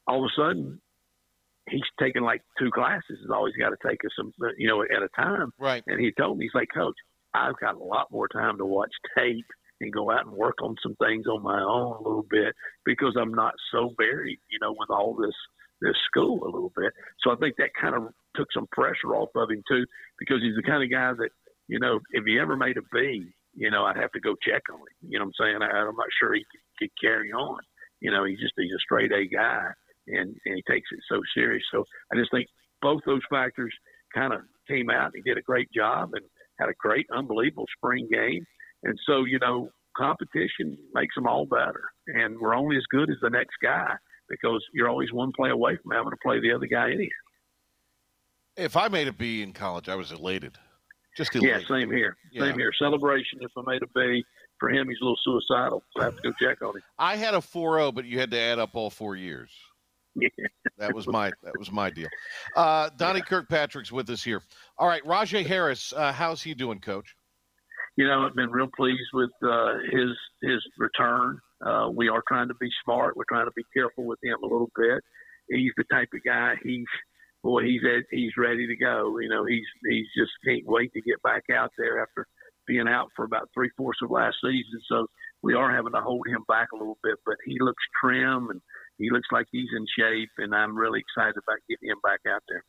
[0.06, 0.80] all of a sudden,
[1.68, 3.20] he's taking like two classes.
[3.22, 5.52] Is all he's got to take some, you know, at a time.
[5.60, 5.84] Right.
[5.86, 6.96] And he told me, he's like, Coach,
[7.34, 9.44] I've got a lot more time to watch tape
[9.82, 12.54] and go out and work on some things on my own a little bit
[12.86, 15.36] because I'm not so buried, you know, with all this
[15.82, 16.92] this school a little bit.
[17.20, 19.84] So I think that kind of took some pressure off of him too,
[20.18, 21.30] because he's the kind of guy that,
[21.68, 24.62] you know, if he ever made a B, you know, I'd have to go check
[24.72, 25.10] on him.
[25.10, 25.62] You know what I'm saying?
[25.62, 27.60] I, I'm not sure he could, could carry on.
[28.00, 29.68] You know, he's just he's a straight A guy,
[30.08, 31.62] and and he takes it so serious.
[31.70, 32.48] So I just think
[32.80, 33.72] both those factors
[34.14, 35.12] kind of came out.
[35.14, 36.24] He did a great job and
[36.58, 38.44] had a great, unbelievable spring game.
[38.82, 41.84] And so, you know, competition makes them all better.
[42.08, 43.94] And we're only as good as the next guy
[44.32, 47.10] because you're always one play away from having to play the other guy anyhow.
[48.56, 50.58] If I made a B in college, I was elated.
[51.16, 52.16] Just Yeah, same here.
[52.36, 52.72] Same here.
[52.78, 54.24] Celebration if I made a B.
[54.58, 55.82] For him, he's a little suicidal.
[55.94, 56.82] So I have to go check on him.
[56.96, 59.50] I had a 4.0, but you had to add up all four years.
[60.14, 60.28] Yeah.
[60.78, 62.08] That was my that was my deal.
[62.54, 64.42] Uh, Donnie Kirkpatrick's with us here.
[64.78, 67.16] All right, Rahjai Harris, uh, how's he doing, Coach?
[67.96, 70.10] you know, I've been real pleased with uh, his
[70.40, 71.38] his return.
[71.64, 73.16] Uh, we are trying to be smart.
[73.16, 75.02] We're trying to be careful with him a little bit.
[75.48, 76.54] He's the type of guy.
[76.62, 76.86] He's
[77.42, 77.64] boy.
[77.64, 79.18] He's at, he's ready to go.
[79.18, 82.26] You know, he's he's just can't wait to get back out there after
[82.66, 84.80] being out for about three fourths of last season.
[84.88, 85.06] So
[85.42, 88.60] we are having to hold him back a little bit, but he looks trim and
[88.98, 92.42] he looks like he's in shape, and I'm really excited about getting him back out
[92.48, 92.62] there.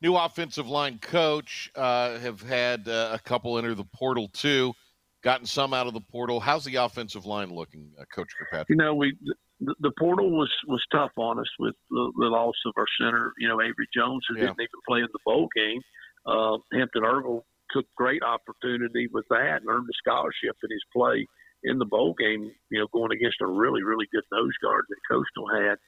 [0.00, 1.70] New offensive line coach.
[1.74, 4.74] Uh, have had uh, a couple enter the portal too.
[5.22, 6.38] Gotten some out of the portal.
[6.38, 8.68] How's the offensive line looking, uh, Coach Kirkpatrick?
[8.70, 9.16] You know, we
[9.60, 13.32] the, the portal was was tough on us with the, the loss of our center,
[13.38, 14.42] you know, Avery Jones, who Yeah.
[14.46, 15.80] didn't even play in the bowl game.
[16.24, 17.42] Uh, Hampton Ergle
[17.72, 21.26] took great opportunity with that and earned a scholarship in his play
[21.64, 22.52] in the bowl game.
[22.70, 25.78] You know, going against a really really good nose guard that Coastal had.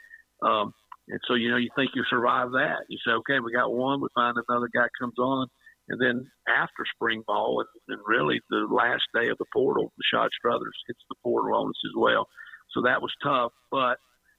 [0.43, 0.75] Um,
[1.09, 2.87] and so, you know, you think you survive that.
[2.89, 4.01] You say, okay, we got one.
[4.01, 5.49] We find another guy comes on.
[5.91, 10.05] And then after spring ball, and, and really the last day of the portal, the
[10.17, 12.27] Rashad Struthers hits the portal on us as well.
[12.71, 13.53] So that was tough.
[13.71, 13.99] But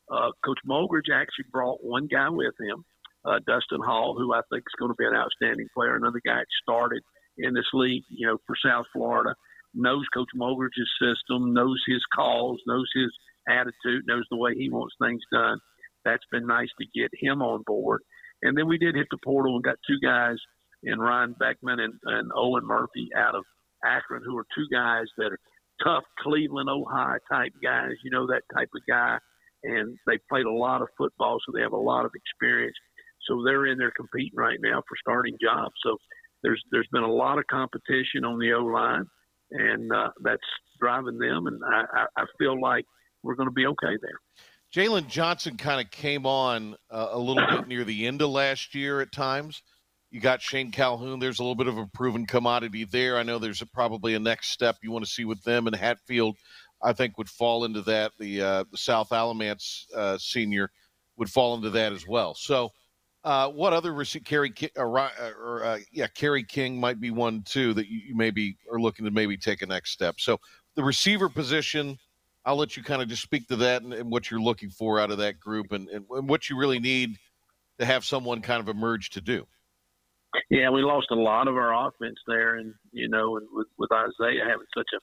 [0.10, 2.84] uh, Coach Mogridge actually brought one guy with him,
[3.26, 5.96] uh, Dustin Hall, who I think is going to be an outstanding player.
[5.96, 7.04] Another guy started
[7.38, 9.36] in this league, you know, for South Florida,
[9.74, 13.12] knows Coach Mogridge's system, knows his calls, knows his
[13.48, 15.60] attitude, knows the way he wants things done.
[16.06, 18.02] That's been nice to get him on board.
[18.42, 20.38] And then we did hit the portal and got two guys
[20.84, 23.44] in Ryan Beckman and, and Owen Murphy out of
[23.84, 25.40] Akron, who are two guys that are
[25.84, 27.92] tough Cleveland, Ohio type guys.
[28.04, 29.18] You know that type of guy,
[29.64, 32.76] and they played a lot of football, so they have a lot of experience.
[33.28, 35.74] So they're in there competing right now for starting jobs.
[35.84, 35.98] So
[36.44, 39.06] there's there's been a lot of competition on the O line,
[39.52, 40.42] and uh, that's
[40.80, 41.48] driving them.
[41.48, 42.86] And I, I, I feel like
[43.24, 44.20] we're going to be okay there.
[44.74, 48.74] Jalen Johnson kind of came on uh, a little bit near the end of last
[48.74, 49.62] year at times.
[50.12, 51.20] You got Shane Calhoun.
[51.20, 53.18] There's a little bit of a proven commodity there.
[53.18, 55.68] I know there's a, probably a next step you want to see with them.
[55.68, 56.36] And Hatfield,
[56.84, 58.12] I think, would fall into that.
[58.20, 60.70] The, uh, the South Alamance uh, senior
[61.16, 62.36] would fall into that as well.
[62.36, 62.72] So,
[63.24, 67.12] uh, what other receiver, Kerry Ki- uh, uh, or uh, yeah, Kerry King might be
[67.12, 70.20] one too that you, you maybe are looking to maybe take a next step.
[70.20, 70.40] So,
[70.76, 71.98] the receiver position.
[72.44, 75.00] I'll let you kind of just speak to that and, and what you're looking for
[75.00, 77.20] out of that group and, and what you really need
[77.78, 79.46] to have someone kind of emerge to do.
[80.50, 84.46] Yeah, we lost a lot of our offense there, and you know, with, with Isaiah
[84.48, 85.00] having such a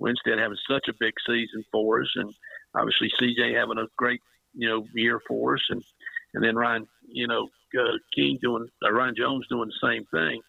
[0.00, 2.32] Winstead having such a big season for us, and
[2.74, 4.20] obviously CJ having a great
[4.54, 5.82] you know year for us, and
[6.34, 10.40] and then Ryan, you know, uh, King doing uh, Ryan Jones doing the same thing.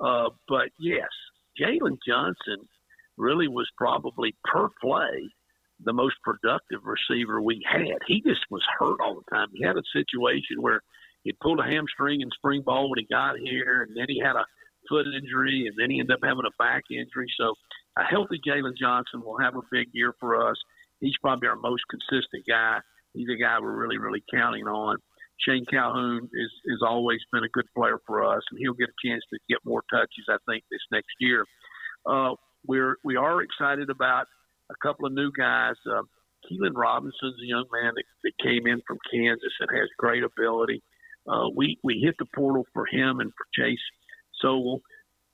[0.00, 1.08] Uh, but yes,
[1.60, 2.66] Jalen Johnson
[3.16, 5.30] really was probably per play
[5.84, 7.98] the most productive receiver we had.
[8.06, 9.48] He just was hurt all the time.
[9.52, 10.80] He had a situation where
[11.26, 14.36] he pulled a hamstring in spring ball when he got here, and then he had
[14.36, 14.46] a
[14.88, 17.26] foot injury, and then he ended up having a back injury.
[17.36, 17.54] So
[17.98, 20.54] a healthy Jalen Johnson will have a big year for us.
[21.00, 22.78] He's probably our most consistent guy.
[23.12, 24.98] He's a guy we're really, really counting on.
[25.40, 29.06] Shane Calhoun is is always been a good player for us, and he'll get a
[29.06, 31.44] chance to get more touches, I think, this next year.
[32.08, 32.34] Uh,
[32.68, 34.26] we're we are excited about
[34.70, 35.74] a couple of new guys.
[35.90, 36.02] Uh,
[36.46, 40.82] Keelan Robinson's a young man that, that came in from Kansas and has great ability.
[41.54, 43.78] We we hit the portal for him and for Chase
[44.40, 44.80] Sowell.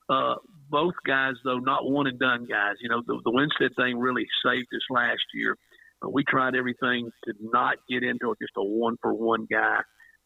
[0.09, 0.35] Uh,
[0.69, 2.75] both guys, though, not one and done guys.
[2.81, 5.57] You know, the, the Winstead thing really saved us last year.
[6.05, 9.79] Uh, we tried everything to not get into just a one for one guy,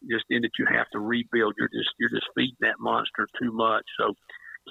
[0.09, 1.53] just in that you have to rebuild.
[1.57, 3.83] You're just you're just feeding that monster too much.
[3.99, 4.13] So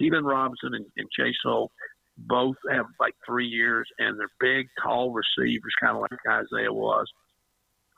[0.00, 1.70] Keelan Robinson and, and Chase Sowell
[2.18, 7.06] both have like three years, and they're big, tall receivers, kind of like Isaiah was.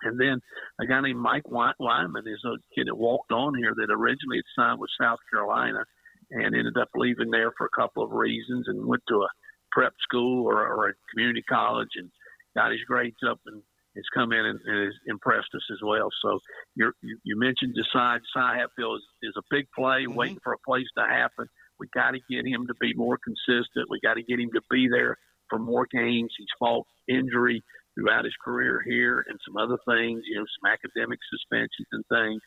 [0.03, 0.40] And then
[0.80, 4.62] a guy named Mike Wyman is a kid that walked on here that originally had
[4.62, 5.84] signed with South Carolina
[6.30, 9.28] and ended up leaving there for a couple of reasons and went to a
[9.72, 12.11] prep school or, or a community college and
[12.57, 13.62] got his grades up and
[13.96, 16.09] has come in and, and has impressed us as well.
[16.22, 16.38] So
[16.76, 18.18] you you mentioned Desai.
[18.18, 20.14] Desai Hatfield is, is a big play, mm-hmm.
[20.14, 21.46] waiting for a place to happen.
[21.80, 23.88] We got to get him to be more consistent.
[23.90, 25.16] We got to get him to be there
[25.49, 26.32] for more games.
[26.36, 27.62] He's fought injury
[27.99, 32.40] throughout his career here and some other things, you know, some academic suspensions and things.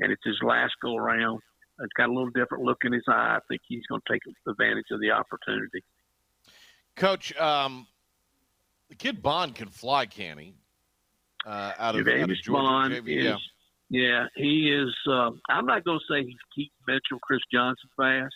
[0.00, 1.40] And it's his last go around.
[1.80, 3.36] It's got a little different look in his eye.
[3.36, 5.82] I think he's going to take advantage of the opportunity.
[6.96, 7.86] Coach, um,
[8.88, 10.54] the kid Bond can fly, can he?
[11.44, 13.36] Uh, out of, out of Georgia, Bond is, yeah.
[13.90, 14.94] yeah, he is.
[15.08, 18.34] Uh, I'm not going to say he's Keaton Mitchell, Chris Johnson fast,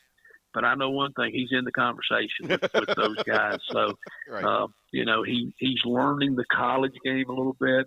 [0.55, 3.59] but I know one thing: he's in the conversation with, with those guys.
[3.71, 3.95] So,
[4.29, 4.45] right.
[4.45, 7.87] uh, you know, he he's learning the college game a little bit.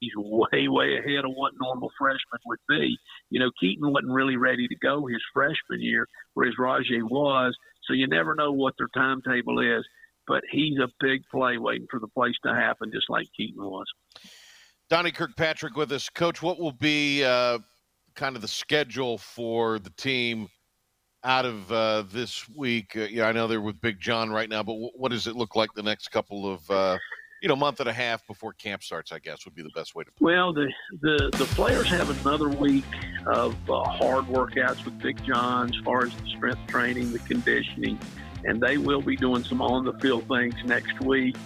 [0.00, 2.96] He's way, way ahead of what normal freshmen would be.
[3.30, 7.56] You know, Keaton wasn't really ready to go his freshman year, whereas Rahjai was.
[7.84, 9.84] So you never know what their timetable is.
[10.26, 13.86] But he's a big play waiting for the place to happen, just like Keaton was.
[14.88, 16.08] Donnie Kirkpatrick with us.
[16.08, 17.58] Coach, what will be uh,
[18.14, 20.48] kind of the schedule for the team
[21.24, 22.96] out of uh, this week?
[22.96, 25.36] Uh, yeah, I know they're with Big John right now, but w- what does it
[25.36, 26.98] look like the next couple of uh,
[27.42, 29.12] you know month and a half before camp starts?
[29.12, 30.10] I guess would be the best way to.
[30.12, 32.84] Put well, the the the players have another week
[33.26, 37.98] of uh, hard workouts with Big John as far as the strength training, the conditioning,
[38.44, 41.36] and they will be doing some on the field things next week.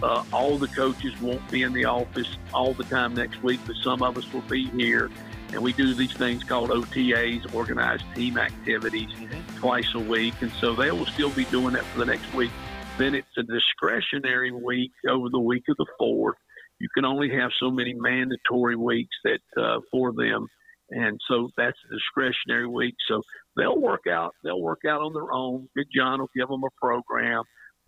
[0.00, 3.74] Uh, all the coaches won't be in the office all the time next week, but
[3.82, 5.10] some of us will be here
[5.52, 9.58] and we do these things called OTAs, organized team activities, mm-hmm.
[9.58, 10.34] twice a week.
[10.40, 12.50] And so they will still be doing that for the next week.
[12.98, 16.36] Then it's a discretionary week over the week of the fourth.
[16.80, 20.46] You can only have so many mandatory weeks that uh, for them,
[20.90, 22.94] and so that's a discretionary week.
[23.08, 23.20] So
[23.56, 24.34] they'll work out.
[24.44, 25.68] They'll work out on their own.
[25.74, 27.40] Big John will give them a program.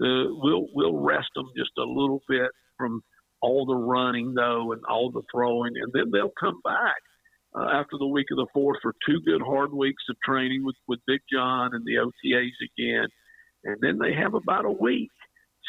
[0.02, 3.02] Uh, we'll we'll rest them just a little bit from
[3.42, 6.96] all the running though and all the throwing, and then they'll come back
[7.54, 10.76] uh, after the week of the fourth for two good hard weeks of training with,
[10.86, 13.08] with Big John and the OTAs again.
[13.64, 15.10] And then they have about a week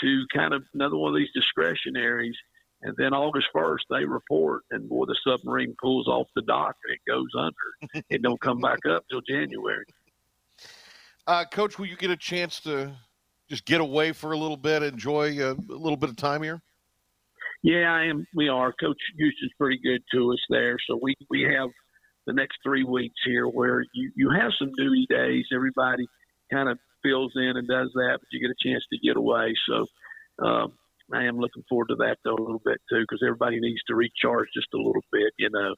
[0.02, 2.36] to kind of another one of these discretionaries.
[2.84, 6.96] And then August 1st, they report, and boy, the submarine pulls off the dock and
[6.96, 8.04] it goes under.
[8.10, 9.86] it don't come back up till January.
[11.28, 12.96] Uh, Coach, will you get a chance to
[13.50, 16.62] just get away for a little bit, enjoy a, a little bit of time here?
[17.64, 18.26] Yeah, I am.
[18.36, 18.74] We are.
[18.80, 20.78] Coach Houston's pretty good to us there.
[20.88, 21.70] So we we have
[22.28, 25.46] the next three weeks here where you you have some duty days.
[25.54, 26.08] Everybody
[26.52, 29.54] kind of fills in and does that, but you get a chance to get away.
[29.68, 30.74] So um,
[31.14, 33.96] I am looking forward to that though a little bit too, because everybody needs to
[33.96, 35.76] recharge just a little bit, you know.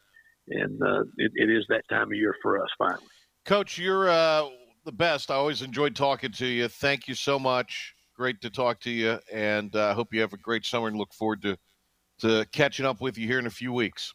[0.49, 3.03] And uh, it, it is that time of year for us finally.
[3.45, 4.49] Coach, you're uh,
[4.85, 5.31] the best.
[5.31, 6.67] I always enjoyed talking to you.
[6.67, 7.93] Thank you so much.
[8.15, 10.97] Great to talk to you, and I uh, hope you have a great summer and
[10.97, 11.57] look forward to
[12.19, 14.13] to catching up with you here in a few weeks.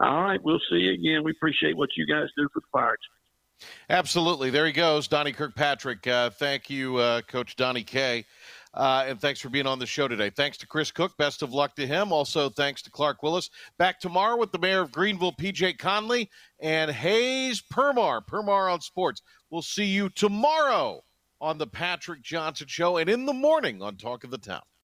[0.00, 1.24] All right, we'll see you again.
[1.24, 3.02] We appreciate what you guys do for the Pirates.
[3.88, 4.50] Absolutely.
[4.50, 6.06] There he goes, Donnie Kirkpatrick.
[6.06, 8.24] Uh, thank you, uh, Coach Donnie K.
[8.74, 10.30] Uh, and thanks for being on the show today.
[10.30, 11.16] Thanks to Chris Cook.
[11.18, 12.10] Best of luck to him.
[12.10, 13.50] Also, thanks to Clark Willis.
[13.78, 16.30] Back tomorrow with the mayor of Greenville, PJ Connelly,
[16.60, 18.26] and Hayes Permar.
[18.26, 19.22] Permar on Sports.
[19.50, 21.02] We'll see you tomorrow
[21.42, 24.62] on the Patrick Johnson Show and in the morning on Talk of the Town.